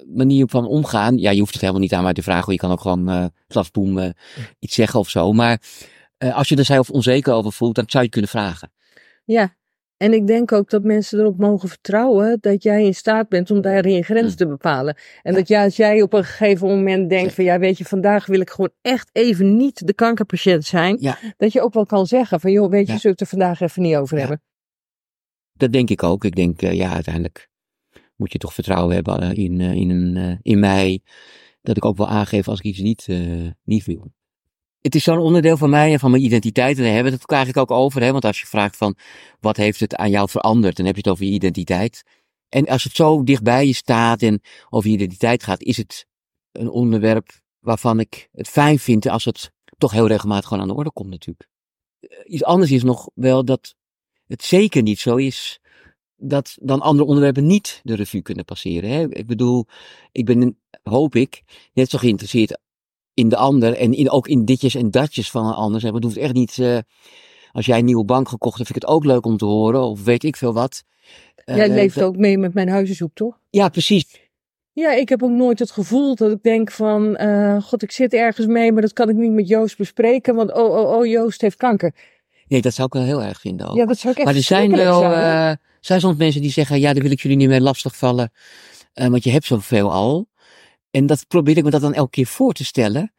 manier 0.05 0.47
van 0.47 0.67
omgaan. 0.67 1.17
Ja, 1.17 1.31
je 1.31 1.39
hoeft 1.39 1.51
het 1.51 1.61
helemaal 1.61 1.81
niet 1.81 1.93
aan 1.93 2.03
mij 2.03 2.13
te 2.13 2.23
vragen, 2.23 2.53
je 2.53 2.59
kan 2.59 2.71
ook 2.71 2.81
gewoon 2.81 3.31
klasboem 3.47 3.97
eh, 3.97 4.09
iets 4.59 4.75
zeggen 4.75 4.99
of 4.99 5.09
zo. 5.09 5.31
Maar 5.31 5.61
als 6.17 6.49
je 6.49 6.55
er 6.55 6.65
zelf 6.65 6.89
onzeker 6.89 7.33
over 7.33 7.51
voelt, 7.51 7.75
dan 7.75 7.83
zou 7.87 8.03
je 8.03 8.09
het 8.09 8.19
kunnen 8.19 8.29
vragen. 8.29 8.71
Ja, 9.25 9.55
en 10.03 10.13
ik 10.13 10.27
denk 10.27 10.51
ook 10.51 10.69
dat 10.69 10.83
mensen 10.83 11.19
erop 11.19 11.37
mogen 11.37 11.69
vertrouwen 11.69 12.37
dat 12.41 12.63
jij 12.63 12.83
in 12.85 12.93
staat 12.95 13.29
bent 13.29 13.51
om 13.51 13.61
daarin 13.61 13.93
je 13.93 14.01
grens 14.03 14.29
Mm. 14.29 14.35
te 14.35 14.47
bepalen. 14.47 14.95
En 15.21 15.31
Ja. 15.31 15.37
dat 15.37 15.47
ja, 15.47 15.63
als 15.63 15.75
jij 15.75 16.01
op 16.01 16.13
een 16.13 16.23
gegeven 16.23 16.67
moment 16.67 17.09
denkt 17.09 17.33
van 17.33 17.43
ja, 17.43 17.59
weet 17.59 17.77
je, 17.77 17.85
vandaag 17.85 18.25
wil 18.25 18.39
ik 18.39 18.49
gewoon 18.49 18.71
echt 18.81 19.09
even 19.11 19.57
niet 19.57 19.87
de 19.87 19.93
kankerpatiënt 19.93 20.65
zijn. 20.65 20.97
Ja. 20.99 21.17
Dat 21.37 21.51
je 21.51 21.61
ook 21.61 21.73
wel 21.73 21.85
kan 21.85 22.05
zeggen 22.05 22.39
van 22.39 22.51
joh, 22.51 22.69
weet 22.69 22.85
je, 22.87 22.93
Ja. 22.93 22.99
zullen 22.99 23.17
we 23.17 23.23
het 23.23 23.31
er 23.31 23.37
vandaag 23.39 23.59
even 23.61 23.81
niet 23.81 23.95
over 23.95 24.17
hebben. 24.17 24.41
Dat 25.53 25.71
denk 25.71 25.89
ik 25.89 26.03
ook. 26.03 26.23
Ik 26.25 26.35
denk, 26.35 26.61
eh, 26.61 26.73
ja, 26.73 26.93
uiteindelijk 26.93 27.49
moet 28.15 28.31
je 28.31 28.37
toch 28.37 28.53
vertrouwen 28.53 28.95
hebben 28.95 29.19
eh, 29.21 29.37
in, 29.37 29.61
eh, 29.61 29.71
in, 29.73 29.89
een, 29.89 30.39
in 30.41 30.59
mij. 30.59 31.01
Dat 31.61 31.77
ik 31.77 31.85
ook 31.85 31.97
wel 31.97 32.07
aangeef 32.09 32.47
als 32.47 32.59
ik 32.59 32.65
iets 32.65 32.79
niet, 32.79 33.07
niet 33.63 33.85
wil. 33.85 34.11
Het 34.83 34.95
is 34.95 35.03
zo'n 35.03 35.17
onderdeel 35.17 35.57
van 35.57 35.69
mij 35.69 35.91
en 35.93 35.99
van 35.99 36.11
mijn 36.11 36.23
identiteit. 36.23 36.77
En 36.77 36.83
daar 36.83 36.93
hebben 36.93 37.11
we 37.11 37.17
het 37.17 37.29
ook 37.29 37.37
eigenlijk 37.37 37.71
ook 37.71 37.77
over. 37.77 38.01
Hè? 38.01 38.11
Want 38.11 38.25
als 38.25 38.39
je 38.39 38.45
vraagt 38.45 38.77
van, 38.77 38.95
wat 39.39 39.57
heeft 39.57 39.79
het 39.79 39.95
aan 39.95 40.09
jou 40.09 40.29
veranderd? 40.29 40.75
Dan 40.75 40.85
heb 40.85 40.95
je 40.95 41.01
het 41.01 41.11
over 41.11 41.25
je 41.25 41.31
identiteit. 41.31 42.03
En 42.49 42.65
als 42.65 42.83
het 42.83 42.95
zo 42.95 43.23
dichtbij 43.23 43.67
je 43.67 43.73
staat 43.73 44.21
en 44.21 44.41
over 44.69 44.89
je 44.89 44.95
identiteit 44.95 45.43
gaat, 45.43 45.61
is 45.61 45.77
het 45.77 46.07
een 46.51 46.69
onderwerp 46.69 47.41
waarvan 47.59 47.99
ik 47.99 48.29
het 48.31 48.47
fijn 48.47 48.79
vind 48.79 49.07
als 49.07 49.25
het 49.25 49.51
toch 49.77 49.91
heel 49.91 50.07
regelmatig 50.07 50.47
gewoon 50.47 50.63
aan 50.63 50.69
de 50.69 50.75
orde 50.75 50.91
komt 50.91 51.09
natuurlijk. 51.09 51.49
Eh, 51.99 52.09
Iets 52.25 52.43
anders 52.43 52.71
is 52.71 52.83
nog 52.83 53.09
wel 53.13 53.45
dat 53.45 53.75
het 54.27 54.43
zeker 54.43 54.81
niet 54.81 54.99
zo 54.99 55.15
is 55.15 55.59
dat 56.15 56.57
dan 56.61 56.81
andere 56.81 57.07
onderwerpen 57.07 57.45
niet 57.45 57.79
de 57.83 57.95
revue 57.95 58.21
kunnen 58.21 58.45
passeren. 58.45 58.89
Hè? 58.89 59.09
Ik 59.09 59.27
bedoel, 59.27 59.65
ik 60.11 60.25
ben, 60.25 60.59
hoop 60.83 61.15
ik, 61.15 61.43
net 61.73 61.89
zo 61.89 61.97
geïnteresseerd 61.97 62.59
in 63.13 63.29
de 63.29 63.35
ander 63.37 63.73
en 63.77 63.93
in, 63.93 64.09
ook 64.09 64.27
in 64.27 64.45
ditjes 64.45 64.75
en 64.75 64.91
datjes 64.91 65.29
van 65.31 65.45
een 65.45 65.53
ander. 65.53 65.93
Het 65.93 66.03
hoeft 66.03 66.17
echt 66.17 66.33
niet, 66.33 66.57
eh, 66.57 66.77
als 67.51 67.65
jij 67.65 67.77
een 67.79 67.85
nieuwe 67.85 68.05
bank 68.05 68.29
gekocht 68.29 68.57
hebt, 68.57 68.69
vind 68.71 68.83
ik 68.83 68.87
het 68.89 68.97
ook 68.97 69.05
leuk 69.05 69.25
om 69.25 69.37
te 69.37 69.45
horen, 69.45 69.81
of 69.81 70.03
weet 70.03 70.23
ik 70.23 70.35
veel 70.35 70.53
wat. 70.53 70.83
Eh, 71.35 71.55
Jij 71.55 71.69
leeft 71.69 71.95
dat- 71.95 72.03
ook 72.03 72.17
mee 72.17 72.37
met 72.37 72.53
mijn 72.53 72.69
huizenzoek, 72.69 73.11
toch? 73.13 73.39
Ja, 73.49 73.69
precies. 73.69 74.21
Ja, 74.71 74.91
ik 74.93 75.09
heb 75.09 75.23
ook 75.23 75.29
nooit 75.29 75.59
het 75.59 75.71
gevoel 75.71 76.15
dat 76.15 76.31
ik 76.31 76.43
denk 76.43 76.71
van, 76.71 77.15
eh, 77.15 77.61
god, 77.61 77.83
ik 77.83 77.91
zit 77.91 78.13
ergens 78.13 78.47
mee, 78.47 78.71
maar 78.71 78.81
dat 78.81 78.93
kan 78.93 79.09
ik 79.09 79.15
niet 79.15 79.31
met 79.31 79.47
Joost 79.47 79.77
bespreken, 79.77 80.35
want 80.35 80.53
oh, 80.53 80.77
oh, 80.77 80.91
oh, 80.97 81.05
Joost 81.05 81.41
heeft 81.41 81.55
kanker. 81.57 81.95
Nee, 82.47 82.61
dat 82.61 82.73
zou 82.73 82.87
ik 82.87 82.93
wel 82.93 83.03
heel 83.03 83.23
erg 83.23 83.39
vinden 83.39 83.67
ook. 83.67 83.75
Ja, 83.75 83.85
dat 83.85 83.97
zou 83.97 84.11
ik 84.11 84.17
echt 84.17 84.27
maar 84.27 84.35
er 84.37 84.43
zijn 84.43 84.75
wel, 84.75 85.03
eh 85.03 85.51
zijn 85.79 85.99
soms 85.99 86.17
mensen 86.17 86.41
die 86.41 86.51
zeggen, 86.51 86.79
ja, 86.79 86.93
daar 86.93 87.01
wil 87.03 87.11
ik 87.11 87.19
jullie 87.21 87.37
niet 87.37 87.47
mee 87.47 87.61
lastigvallen, 87.61 88.31
eh 88.93 89.07
want 89.07 89.23
je 89.23 89.29
hebt 89.31 89.45
zoveel 89.45 89.91
al. 89.91 90.27
En 90.95 91.05
dat 91.05 91.27
probeer 91.27 91.57
ik 91.57 91.63
me 91.63 91.69
dat 91.69 91.81
dan 91.81 91.93
elke 91.93 92.09
keer 92.09 92.25
voor 92.25 92.53
te 92.53 92.65
stellen. 92.65 93.13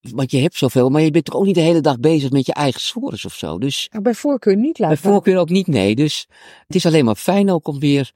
Want 0.00 0.30
je 0.30 0.38
hebt 0.38 0.56
zoveel, 0.56 0.88
maar 0.88 1.02
je 1.02 1.10
bent 1.10 1.24
toch 1.24 1.34
ook 1.34 1.44
niet 1.44 1.54
de 1.54 1.60
hele 1.60 1.80
dag 1.80 2.00
bezig 2.00 2.30
met 2.30 2.46
je 2.46 2.52
eigen 2.52 2.80
sores 2.80 3.24
of 3.24 3.34
zo. 3.34 3.58
Dus 3.58 3.88
Nou, 3.90 4.02
bij 4.02 4.14
voorkeur 4.14 4.56
niet 4.56 4.78
bij 4.78 4.88
laten. 4.88 5.02
voorkeur 5.02 5.38
ook 5.38 5.48
niet, 5.48 5.66
nee. 5.66 5.94
Dus 5.94 6.28
het 6.66 6.76
is 6.76 6.86
alleen 6.86 7.04
maar 7.04 7.14
fijn 7.14 7.50
ook 7.50 7.68
om 7.68 7.78
weer, 7.78 8.12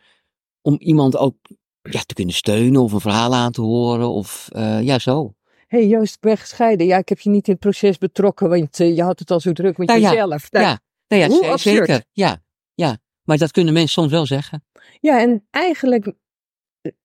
om 0.63 0.77
iemand 0.79 1.17
ook 1.17 1.37
ja, 1.83 2.01
te 2.07 2.15
kunnen 2.15 2.35
steunen 2.35 2.83
of 2.83 2.93
een 2.93 3.01
verhaal 3.01 3.35
aan 3.35 3.53
te 3.53 3.61
horen 3.61 4.09
of 4.09 4.49
eh, 4.53 4.83
ja, 4.83 4.99
zo. 4.99 5.35
Hé 5.67 5.79
hey, 5.79 5.87
Joost, 5.87 6.15
ik 6.15 6.21
ben 6.21 6.37
gescheiden. 6.37 6.87
Ja, 6.87 6.99
ik 6.99 7.09
heb 7.09 7.21
je 7.21 7.31
niet 7.31 7.47
in 7.47 7.53
het 7.53 7.61
proces 7.61 7.99
betrokken, 7.99 8.49
want 8.49 8.81
eh, 8.81 8.97
je 8.97 9.03
had 9.03 9.19
het 9.19 9.31
al 9.31 9.41
zo 9.41 9.53
druk 9.53 9.79
met 9.79 9.89
Nou 9.89 10.01
ja, 10.01 10.11
jezelf. 10.11 10.51
Nou, 10.51 10.65
ja, 10.65 10.81
nou 11.09 11.23
ja, 11.23 11.29
hoe 11.29 11.59
zeker. 11.59 12.05
Ja, 12.13 12.43
ja. 12.75 12.99
Maar 13.23 13.39
dat 13.39 13.51
kunnen 13.51 13.73
mensen 13.73 13.93
soms 13.93 14.11
wel 14.11 14.27
zeggen. 14.27 14.65
ja, 15.01 15.21
en 15.21 15.47
eigenlijk 15.51 16.13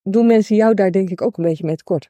doen 0.03 0.25
mensen 0.25 0.55
jou 0.55 0.74
daar 0.74 0.91
denk 0.91 1.10
ik 1.10 1.22
ook 1.22 1.38
een 1.38 1.44
beetje 1.44 1.65
mee 1.65 1.75
tekort. 1.75 2.10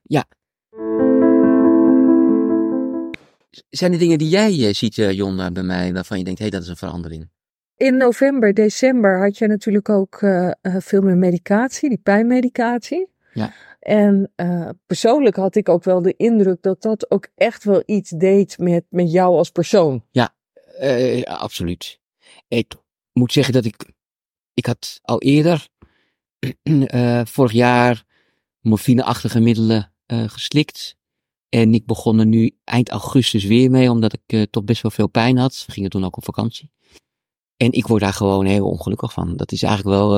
Zijn 3.69 3.93
er 3.93 3.99
dingen 3.99 4.17
die 4.17 4.29
jij 4.29 4.67
eh, 4.67 4.73
ziet, 4.73 4.97
eh, 4.97 5.11
Jon, 5.11 5.39
eh, 5.39 5.47
bij 5.47 5.63
mij, 5.63 5.93
waarvan 5.93 6.17
je 6.17 6.23
denkt, 6.23 6.39
hé, 6.39 6.45
hey, 6.45 6.53
dat 6.53 6.63
is 6.63 6.69
een 6.69 6.77
verandering? 6.77 7.29
In 7.77 7.97
november, 7.97 8.53
december 8.53 9.19
had 9.19 9.37
je 9.37 9.47
natuurlijk 9.47 9.89
ook 9.89 10.17
veel 10.61 11.01
meer 11.01 11.17
medicatie, 11.17 11.89
die 11.89 11.97
pijnmedicatie. 11.97 13.07
Ja. 13.33 13.53
En 13.79 14.31
persoonlijk 14.85 15.35
had 15.35 15.55
ik 15.55 15.69
ook 15.69 15.83
wel 15.83 16.01
de 16.01 16.13
indruk 16.17 16.61
dat 16.61 16.81
dat 16.81 17.11
ook 17.11 17.27
echt 17.35 17.63
wel 17.63 17.83
iets 17.85 18.09
deed 18.09 18.57
met, 18.57 18.83
met 18.89 19.11
jou 19.11 19.37
als 19.37 19.49
persoon. 19.49 20.03
Ja, 20.11 20.35
absoluut. 21.23 21.99
Ik 22.47 22.73
moet 23.13 23.31
zeggen 23.31 23.53
dat 23.53 23.65
ik, 23.65 23.85
ik 24.53 24.65
had 24.65 24.99
al 25.01 25.21
eerder, 25.21 25.67
eh, 26.63 27.21
vorig 27.25 27.51
jaar, 27.51 28.05
morfineachtige 28.61 29.39
middelen 29.39 29.93
eh, 30.05 30.23
geslikt. 30.27 30.95
En 31.49 31.73
ik 31.73 31.85
begon 31.85 32.19
er 32.19 32.25
nu 32.25 32.57
eind 32.63 32.89
augustus 32.89 33.43
weer 33.43 33.71
mee, 33.71 33.91
omdat 33.91 34.13
ik 34.13 34.21
eh, 34.25 34.41
toch 34.41 34.63
best 34.63 34.81
wel 34.81 34.91
veel 34.91 35.07
pijn 35.07 35.37
had. 35.37 35.63
We 35.65 35.71
gingen 35.71 35.89
toen 35.89 36.05
ook 36.05 36.17
op 36.17 36.23
vakantie. 36.23 36.71
En 37.57 37.71
ik 37.71 37.87
word 37.87 38.01
daar 38.01 38.13
gewoon 38.13 38.45
heel 38.45 38.67
ongelukkig 38.67 39.13
van. 39.13 39.35
Dat 39.35 39.51
is 39.51 39.63
eigenlijk 39.63 39.97
wel 39.97 40.09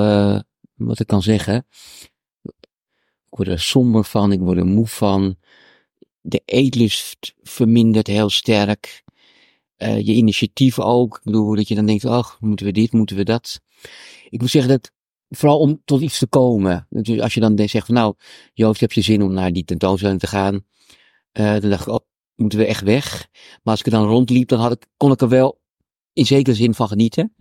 wat 0.75 0.99
ik 0.99 1.07
kan 1.07 1.21
zeggen. 1.21 1.65
Ik 3.29 3.37
word 3.37 3.47
er 3.47 3.59
somber 3.59 4.03
van, 4.03 4.31
ik 4.31 4.39
word 4.39 4.57
er 4.57 4.65
moe 4.65 4.87
van. 4.87 5.35
De 6.21 6.41
eetlust 6.45 7.33
vermindert 7.41 8.07
heel 8.07 8.29
sterk. 8.29 9.03
Je 9.77 10.13
initiatief 10.13 10.79
ook. 10.79 11.17
Ik 11.17 11.23
bedoel, 11.23 11.55
dat 11.55 11.67
je 11.67 11.75
dan 11.75 11.85
denkt, 11.85 12.05
ach, 12.05 12.37
moeten 12.41 12.65
we 12.65 12.71
dit, 12.71 12.91
moeten 12.91 13.15
we 13.15 13.23
dat. 13.23 13.61
Ik 14.29 14.39
moet 14.41 14.49
zeggen 14.49 14.71
dat, 14.71 14.91
vooral 15.29 15.59
om 15.59 15.81
tot 15.85 16.01
iets 16.01 16.19
te 16.19 16.27
komen. 16.27 16.87
Dus 16.89 17.19
als 17.19 17.33
je 17.33 17.39
dan 17.39 17.57
zegt 17.69 17.85
van, 17.85 17.95
nou, 17.95 18.15
Joost, 18.53 18.79
heb 18.79 18.91
je 18.91 19.01
zin 19.01 19.21
om 19.21 19.33
naar 19.33 19.53
die 19.53 19.63
tentoonstelling 19.63 20.19
te 20.19 20.27
gaan? 20.27 20.65
Eh, 21.31 21.59
dan 21.59 21.69
dacht 21.69 21.87
ik, 21.87 21.93
oh, 21.93 22.05
moeten 22.35 22.59
we 22.59 22.65
echt 22.65 22.83
weg? 22.83 23.27
Maar 23.33 23.73
als 23.73 23.79
ik 23.79 23.85
er 23.85 23.91
dan 23.91 24.07
rondliep, 24.07 24.47
dan 24.47 24.59
had 24.59 24.71
ik, 24.71 24.85
kon 24.97 25.11
ik 25.11 25.21
er 25.21 25.29
wel 25.29 25.61
in 26.13 26.25
zekere 26.25 26.55
zin 26.55 26.73
van 26.73 26.87
genieten. 26.87 27.33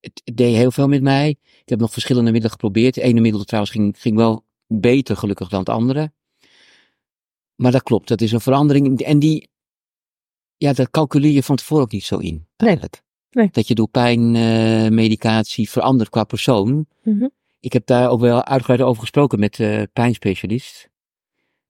Het, 0.00 0.20
het 0.24 0.36
deed 0.36 0.54
heel 0.54 0.70
veel 0.70 0.88
met 0.88 1.02
mij. 1.02 1.28
Ik 1.30 1.68
heb 1.68 1.80
nog 1.80 1.92
verschillende 1.92 2.30
middelen 2.30 2.50
geprobeerd. 2.50 2.94
Het 2.94 3.04
ene 3.04 3.20
middel 3.20 3.44
trouwens 3.44 3.74
ging, 3.74 4.00
ging 4.00 4.16
wel 4.16 4.44
beter 4.66 5.16
gelukkig 5.16 5.48
dan 5.48 5.58
het 5.58 5.68
andere. 5.68 6.12
Maar 7.54 7.72
dat 7.72 7.82
klopt, 7.82 8.08
dat 8.08 8.20
is 8.20 8.32
een 8.32 8.40
verandering. 8.40 9.00
En 9.00 9.18
die, 9.18 9.48
ja, 10.56 10.72
dat 10.72 10.90
calculeer 10.90 11.32
je 11.32 11.42
van 11.42 11.56
tevoren 11.56 11.84
ook 11.84 11.92
niet 11.92 12.04
zo 12.04 12.18
in. 12.18 12.46
Eigenlijk. 12.56 13.03
Nee. 13.34 13.48
Dat 13.52 13.68
je 13.68 13.74
door 13.74 13.88
pijnmedicatie 13.88 14.90
medicatie 14.90 15.70
verandert 15.70 16.08
qua 16.08 16.24
persoon. 16.24 16.86
Mhm. 17.02 17.28
Ik 17.60 17.72
heb 17.72 17.86
daar 17.86 18.10
ook 18.10 18.20
wel 18.20 18.44
uitgebreid 18.44 18.80
over 18.80 19.00
gesproken 19.00 19.38
met 19.38 19.54
de 19.54 19.88
pijnspecialist. 19.92 20.88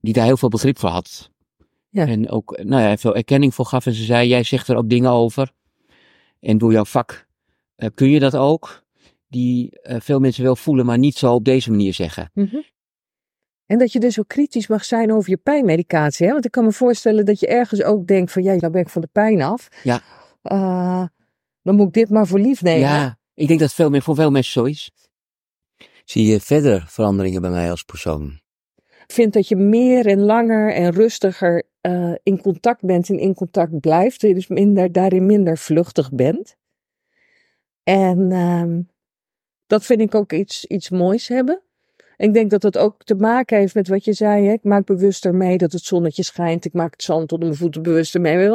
Die 0.00 0.12
daar 0.12 0.24
heel 0.24 0.36
veel 0.36 0.48
begrip 0.48 0.78
voor 0.78 0.90
had. 0.90 1.30
Ja. 1.88 2.06
En 2.06 2.30
ook, 2.30 2.60
nou 2.62 2.82
ja, 2.82 2.96
veel 2.96 3.16
erkenning 3.16 3.54
voor 3.54 3.66
gaf. 3.66 3.86
En 3.86 3.94
ze 3.94 4.04
zei, 4.04 4.28
jij 4.28 4.42
zegt 4.42 4.68
er 4.68 4.76
ook 4.76 4.88
dingen 4.88 5.10
over. 5.10 5.52
En 6.40 6.58
door 6.58 6.72
jouw 6.72 6.84
vak 6.84 7.26
eh, 7.76 7.88
kun 7.94 8.10
je 8.10 8.18
dat 8.18 8.36
ook. 8.36 8.82
Die 9.28 9.80
eh, 9.80 10.00
veel 10.00 10.18
mensen 10.18 10.44
wel 10.44 10.56
voelen, 10.56 10.86
maar 10.86 10.98
niet 10.98 11.16
zo 11.16 11.34
op 11.34 11.44
deze 11.44 11.70
manier 11.70 11.94
zeggen. 11.94 12.30
Mhm. 12.34 12.56
En 13.66 13.78
dat 13.78 13.92
je 13.92 14.00
dus 14.00 14.18
ook 14.18 14.28
kritisch 14.28 14.66
mag 14.66 14.84
zijn 14.84 15.12
over 15.12 15.30
je 15.30 15.36
pijnmedicatie. 15.36 16.26
Hè? 16.26 16.32
Want 16.32 16.44
ik 16.44 16.50
kan 16.50 16.64
me 16.64 16.72
voorstellen 16.72 17.24
dat 17.24 17.40
je 17.40 17.46
ergens 17.46 17.82
ook 17.82 18.06
denkt 18.06 18.32
van, 18.32 18.42
ja, 18.42 18.54
nou 18.54 18.72
ben 18.72 18.80
ik 18.80 18.88
van 18.88 19.00
de 19.00 19.08
pijn 19.12 19.42
af. 19.42 19.68
Ja. 19.82 20.00
Eh, 20.42 21.04
dan 21.64 21.74
moet 21.74 21.86
ik 21.86 21.92
dit 21.92 22.10
maar 22.10 22.26
voor 22.26 22.38
lief 22.38 22.62
nemen. 22.62 22.88
Ja, 22.88 23.18
ik 23.34 23.48
denk 23.48 23.60
dat 23.60 23.72
veel 23.72 23.90
meer 23.90 24.02
voor 24.02 24.14
veel 24.14 24.30
mensen 24.30 24.52
zo 24.52 24.64
is. 24.64 24.90
Zie 26.04 26.26
je 26.26 26.40
verder 26.40 26.84
veranderingen 26.86 27.40
bij 27.40 27.50
mij 27.50 27.70
als 27.70 27.82
persoon? 27.82 28.40
Ik 29.06 29.12
vind 29.12 29.32
dat 29.32 29.48
je 29.48 29.56
meer 29.56 30.06
en 30.06 30.20
langer 30.20 30.72
en 30.72 30.92
rustiger 30.92 31.62
eh, 31.80 32.12
in 32.22 32.40
contact 32.40 32.82
bent 32.82 33.08
en 33.08 33.18
in 33.18 33.34
contact 33.34 33.80
blijft. 33.80 34.20
Dus 34.20 34.46
minder, 34.46 34.92
daarin 34.92 35.26
minder 35.26 35.58
vluchtig 35.58 36.12
bent. 36.12 36.56
En 37.82 38.32
ehm, 38.32 38.80
dat 39.66 39.84
vind 39.84 40.00
ik 40.00 40.14
ook 40.14 40.32
iets, 40.32 40.64
iets 40.64 40.90
moois 40.90 41.28
hebben. 41.28 41.62
En 42.16 42.28
ik 42.28 42.34
denk 42.34 42.50
dat 42.50 42.60
dat 42.60 42.78
ook 42.78 43.04
te 43.04 43.14
maken 43.14 43.58
heeft 43.58 43.74
met 43.74 43.88
wat 43.88 44.04
je 44.04 44.12
zei. 44.12 44.46
Hè? 44.46 44.52
Ik 44.52 44.64
maak 44.64 44.86
bewuster 44.86 45.34
mee 45.34 45.58
dat 45.58 45.72
het 45.72 45.82
zonnetje 45.82 46.22
schijnt. 46.22 46.64
Ik 46.64 46.72
maak 46.72 46.92
het 46.92 47.02
zand 47.02 47.32
onder 47.32 47.48
mijn 47.48 47.60
voeten 47.60 47.82
bewuster 47.82 48.20
mee. 48.20 48.48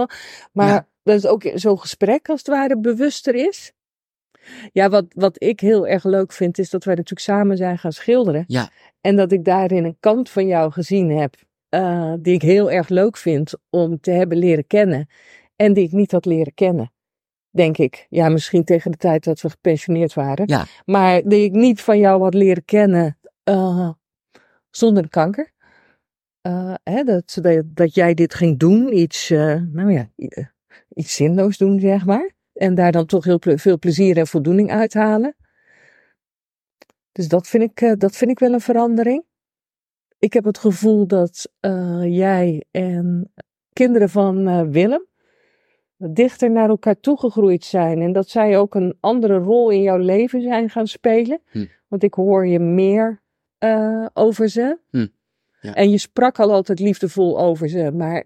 Maar 0.51 0.67
Ja. 0.67 0.87
Dat 1.03 1.15
het 1.15 1.27
ook 1.27 1.51
zo'n 1.53 1.79
gesprek 1.79 2.29
als 2.29 2.39
het 2.39 2.47
ware 2.47 2.79
bewuster 2.79 3.35
is. 3.35 3.73
Ja, 4.71 4.89
wat, 4.89 5.05
wat 5.09 5.43
ik 5.43 5.59
heel 5.59 5.87
erg 5.87 6.03
leuk 6.03 6.31
vind, 6.31 6.57
is 6.57 6.69
dat 6.69 6.83
wij 6.83 6.95
natuurlijk 6.95 7.21
samen 7.21 7.57
zijn 7.57 7.77
gaan 7.77 7.91
schilderen. 7.91 8.43
Ja. 8.47 8.69
En 9.01 9.15
dat 9.15 9.31
ik 9.31 9.45
daarin 9.45 9.85
een 9.85 9.97
kant 9.99 10.29
van 10.29 10.47
jou 10.47 10.71
gezien 10.71 11.09
heb, 11.09 11.35
eh, 11.69 12.13
die 12.19 12.33
ik 12.33 12.41
heel 12.41 12.71
erg 12.71 12.89
leuk 12.89 13.17
vind 13.17 13.53
om 13.69 13.99
te 13.99 14.11
hebben 14.11 14.37
leren 14.37 14.67
kennen. 14.67 15.09
En 15.55 15.73
die 15.73 15.83
ik 15.83 15.91
niet 15.91 16.11
had 16.11 16.25
leren 16.25 16.53
kennen, 16.53 16.91
denk 17.49 17.77
ik. 17.77 18.05
Ja, 18.09 18.29
misschien 18.29 18.63
tegen 18.63 18.91
de 18.91 18.97
tijd 18.97 19.23
dat 19.23 19.41
we 19.41 19.49
gepensioneerd 19.49 20.13
waren. 20.13 20.47
Ja. 20.47 20.65
Maar 20.85 21.21
die 21.23 21.43
ik 21.43 21.51
niet 21.51 21.81
van 21.81 21.99
jou 21.99 22.21
had 22.21 22.33
leren 22.33 22.65
kennen 22.65 23.17
eh, 23.43 23.89
zonder 24.69 25.03
de 25.03 25.09
kanker. 25.09 25.51
Eh, 26.41 26.73
hè, 26.83 27.03
dat, 27.03 27.37
dat, 27.41 27.63
dat 27.65 27.93
jij 27.93 28.13
dit 28.13 28.33
ging 28.33 28.59
doen, 28.59 28.97
iets, 28.97 29.29
nou 29.29 29.91
ja, 29.91 30.09
iets 30.93 31.15
zinloos 31.15 31.57
doen, 31.57 31.79
zeg 31.79 32.05
maar. 32.05 32.31
En 32.53 32.75
daar 32.75 32.91
dan 32.91 33.05
toch 33.05 33.23
heel 33.23 33.39
veel 33.41 33.79
plezier 33.79 34.17
en 34.17 34.27
voldoening 34.27 34.71
uithalen. 34.71 35.35
Dus 37.11 37.27
dat 37.27 37.47
vind 37.47 37.63
ik, 37.63 37.81
eh, 37.81 37.93
dat 37.97 38.15
vind 38.15 38.31
ik 38.31 38.39
wel 38.39 38.53
een 38.53 38.61
verandering. 38.61 39.23
Ik 40.19 40.33
heb 40.33 40.43
het 40.43 40.57
gevoel 40.57 41.07
dat 41.07 41.51
eh, 41.59 42.03
jij 42.03 42.63
en 42.71 43.31
kinderen 43.73 44.09
van 44.09 44.47
eh, 44.47 44.61
Willem 44.61 45.07
dichter 45.97 46.51
naar 46.51 46.69
elkaar 46.69 46.99
toegegroeid 46.99 47.65
zijn. 47.65 48.01
En 48.01 48.11
dat 48.11 48.29
zij 48.29 48.57
ook 48.57 48.75
een 48.75 48.97
andere 48.99 49.37
rol 49.37 49.69
in 49.69 49.81
jouw 49.81 49.97
leven 49.97 50.41
zijn 50.41 50.69
gaan 50.69 50.87
spelen. 50.87 51.41
Hm. 51.51 51.65
Want 51.87 52.03
ik 52.03 52.13
hoor 52.13 52.47
je 52.47 52.59
meer 52.59 53.21
over 54.13 54.49
ze. 54.49 54.77
Hm. 54.89 55.07
Ja. 55.61 55.73
En 55.73 55.89
je 55.89 55.97
sprak 55.97 56.39
al 56.39 56.51
altijd 56.51 56.79
liefdevol 56.79 57.39
over 57.39 57.69
ze. 57.69 57.91
Maar 57.91 58.25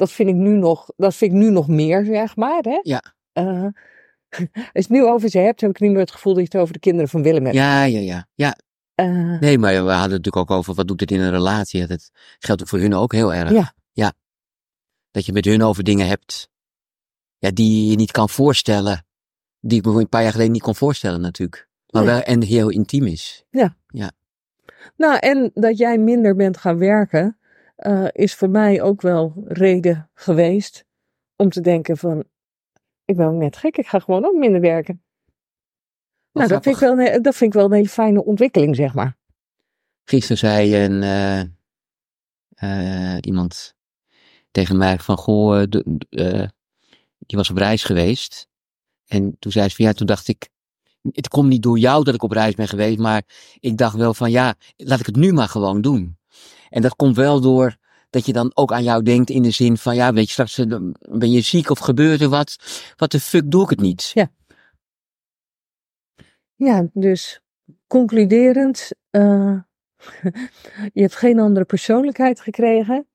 dat 0.00 0.12
vind 0.12 0.28
ik 0.28 0.34
nu 0.34 0.56
nog, 0.56 0.90
dat 0.96 1.14
vind 1.14 1.32
ik 1.32 1.38
nu 1.38 1.50
nog 1.50 1.68
meer, 1.68 2.04
zeg 2.04 2.36
maar. 2.36 2.62
Hè? 2.62 2.78
Ja. 2.82 3.02
Eh, 3.32 3.62
als 3.62 3.72
je 4.30 4.48
het 4.72 4.88
nu 4.88 5.04
over 5.04 5.28
ze 5.30 5.38
hebt, 5.38 5.60
heb 5.60 5.70
ik 5.70 5.80
niet 5.80 5.90
meer 5.90 6.00
het 6.00 6.10
gevoel 6.10 6.34
dat 6.34 6.42
je 6.42 6.48
het 6.52 6.60
over 6.60 6.72
de 6.72 6.80
kinderen 6.80 7.08
van 7.08 7.22
Willem 7.22 7.44
hebt. 7.44 7.56
Ja, 7.56 7.84
ja, 7.84 7.98
ja. 7.98 8.26
ja. 8.34 8.56
Eh, 8.94 9.40
Nee, 9.40 9.58
maar 9.58 9.72
we 9.72 9.78
hadden 9.78 10.00
het 10.00 10.10
natuurlijk 10.10 10.36
ook 10.36 10.50
over 10.58 10.74
wat 10.74 10.88
doet 10.88 11.00
het 11.00 11.10
in 11.10 11.20
een 11.20 11.30
relatie. 11.30 11.86
Dat 11.86 12.10
geldt 12.38 12.62
ook 12.62 12.68
voor 12.68 12.78
hun 12.78 12.94
ook 12.94 13.12
heel 13.12 13.34
erg. 13.34 13.50
Ja. 13.50 13.74
ja. 13.92 14.12
Dat 15.10 15.26
je 15.26 15.32
met 15.32 15.44
hun 15.44 15.62
over 15.62 15.84
dingen 15.84 16.06
hebt 16.06 16.48
ja, 17.38 17.50
die 17.50 17.90
je 17.90 17.96
niet 17.96 18.10
kan 18.10 18.28
voorstellen. 18.28 19.06
Die 19.60 19.78
ik 19.78 19.84
me 19.84 20.00
een 20.00 20.08
paar 20.08 20.22
jaar 20.22 20.32
geleden 20.32 20.52
niet 20.52 20.62
kon 20.62 20.74
voorstellen 20.74 21.20
natuurlijk. 21.20 21.68
Maar 21.90 22.04
Nee. 22.04 22.12
wel 22.12 22.22
en 22.22 22.42
heel 22.42 22.68
intiem 22.68 23.06
is. 23.06 23.44
Nou, 24.96 25.18
en 25.18 25.50
dat 25.54 25.78
jij 25.78 25.98
minder 25.98 26.36
bent 26.36 26.56
gaan 26.56 26.78
werken. 26.78 27.38
Eh, 27.80 28.06
is 28.12 28.34
voor 28.34 28.50
mij 28.50 28.82
ook 28.82 29.00
wel 29.02 29.32
reden 29.46 30.10
geweest 30.14 30.84
om 31.36 31.50
te 31.50 31.60
denken 31.60 31.96
van, 31.96 32.24
ik 33.04 33.16
ben 33.16 33.26
ook 33.26 33.34
net 33.40 33.56
gek, 33.56 33.76
ik 33.76 33.86
ga 33.86 33.98
gewoon 33.98 34.24
ook 34.24 34.34
minder 34.36 34.60
werken. 34.60 35.02
Wat 36.30 36.42
nou, 36.42 36.48
dat 36.48 36.62
vind, 36.62 36.74
ik 36.74 36.80
wel, 36.80 36.98
een- 36.98 37.22
dat 37.22 37.36
vind 37.36 37.54
ik 37.54 37.58
wel 37.60 37.68
een 37.68 37.76
hele 37.76 37.88
fijne 37.88 38.24
ontwikkeling, 38.24 38.76
zeg 38.76 38.94
maar. 38.94 39.18
Gisteren 40.04 40.38
zei 40.38 40.84
een, 40.84 41.02
eh, 41.02 41.40
eh, 43.14 43.18
iemand 43.20 43.74
tegen 44.50 44.76
mij 44.76 44.98
van, 44.98 45.16
goh, 45.16 45.62
die 47.18 47.38
was 47.38 47.50
op 47.50 47.56
reis 47.56 47.84
geweest. 47.84 48.48
En 49.06 49.36
toen 49.38 49.52
zei 49.52 49.68
ze 49.68 49.74
van, 49.76 49.84
ja, 49.84 49.92
toen 49.92 50.06
dacht 50.06 50.28
ik, 50.28 50.48
het 51.12 51.28
komt 51.28 51.48
niet 51.48 51.62
door 51.62 51.78
jou 51.78 52.04
dat 52.04 52.14
ik 52.14 52.22
op 52.22 52.32
reis 52.32 52.54
ben 52.54 52.68
geweest, 52.68 52.98
maar 52.98 53.22
ik 53.60 53.76
dacht 53.76 53.96
wel 53.96 54.14
van, 54.14 54.30
ja, 54.30 54.54
laat 54.76 55.00
ik 55.00 55.06
het 55.06 55.16
nu 55.16 55.32
maar 55.32 55.48
gewoon 55.48 55.80
doen. 55.80 56.18
En 56.70 56.82
dat 56.82 56.96
komt 56.96 57.16
wel 57.16 57.40
door 57.40 57.76
dat 58.10 58.26
je 58.26 58.32
dan 58.32 58.50
ook 58.54 58.72
aan 58.72 58.82
jou 58.82 59.02
denkt 59.02 59.30
in 59.30 59.42
de 59.42 59.50
zin 59.50 59.76
van, 59.76 59.94
ja, 59.94 60.12
weet 60.12 60.26
je, 60.26 60.30
straks 60.32 60.58
eh, 60.58 60.66
ben 61.10 61.30
je 61.30 61.40
ziek 61.40 61.70
of 61.70 61.78
gebeurt 61.78 62.20
er 62.20 62.28
wat. 62.28 62.56
Wat 62.96 63.10
de 63.10 63.20
fuck 63.20 63.50
doe 63.50 63.62
ik 63.62 63.70
het 63.70 63.80
niet? 63.80 64.12
Ja, 66.54 66.88
dus 66.92 67.40
concluderend, 67.86 68.90
eh, 69.10 69.58
je 70.92 71.00
hebt 71.00 71.16
geen 71.16 71.38
andere 71.38 71.64
persoonlijkheid 71.64 72.40
gekregen, 72.40 73.06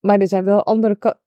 maar 0.00 0.18
er 0.20 0.28
zijn 0.28 0.44
wel 0.44 0.64
andere, 0.64 0.96
ka- 0.96 1.20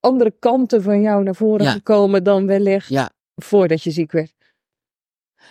andere 0.00 0.30
kanten 0.38 0.82
van 0.82 1.00
jou 1.00 1.22
naar 1.22 1.34
voren 1.34 1.64
Ja. 1.64 1.72
gekomen 1.72 2.24
dan 2.24 2.46
wellicht 2.46 2.88
Ja. 2.88 3.10
voordat 3.34 3.82
je 3.82 3.90
ziek 3.90 4.12
werd. 4.12 4.34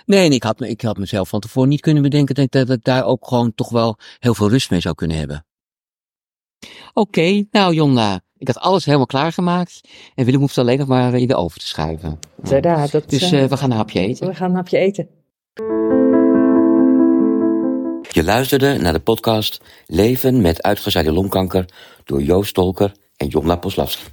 Nee, 0.05 0.25
en 0.25 0.31
ik 0.31 0.43
had, 0.43 0.59
me- 0.59 0.69
ik 0.69 0.81
had 0.81 0.97
mezelf 0.97 1.29
van 1.29 1.39
tevoren 1.39 1.69
niet 1.69 1.81
kunnen 1.81 2.03
bedenken 2.03 2.35
dat, 2.35 2.51
dat 2.51 2.69
ik 2.69 2.83
daar 2.83 3.05
ook 3.05 3.27
gewoon 3.27 3.55
toch 3.55 3.69
wel 3.69 3.97
heel 4.19 4.33
veel 4.33 4.49
rust 4.49 4.69
mee 4.69 4.79
zou 4.79 4.95
kunnen 4.95 5.17
hebben. 5.17 5.45
Oké, 6.93 7.45
nou 7.51 7.73
Jonna, 7.73 8.21
ik 8.37 8.47
had 8.47 8.57
alles 8.57 8.85
helemaal 8.85 9.05
klaargemaakt. 9.05 9.81
En 10.15 10.25
Willem 10.25 10.39
hoeft 10.39 10.57
alleen 10.57 10.77
nog 10.77 10.87
maar 10.87 11.13
in 11.13 11.27
de 11.27 11.35
oven 11.35 11.59
te 11.59 11.67
schuiven. 11.67 12.19
Tada, 12.43 12.87
dat, 12.87 13.09
Dus 13.09 13.31
eh, 13.31 13.43
eh, 13.43 13.49
we 13.49 13.57
gaan 13.57 13.71
een 13.71 13.77
hapje 13.77 13.99
eten. 13.99 14.27
we 14.27 14.35
gaan 14.35 14.49
een 14.49 14.55
hapje 14.55 14.77
eten. 14.77 15.07
Je 18.11 18.23
luisterde 18.23 18.77
naar 18.77 18.93
de 18.93 18.99
podcast 18.99 19.61
Leven 19.85 20.41
met 20.41 20.61
uitgezaaide 20.63 21.11
longkanker 21.11 21.65
door 22.03 22.21
Joost 22.21 22.53
Tolker 22.53 22.91
en 23.15 23.27
Jonna 23.27 23.55
Poslavski. 23.55 24.03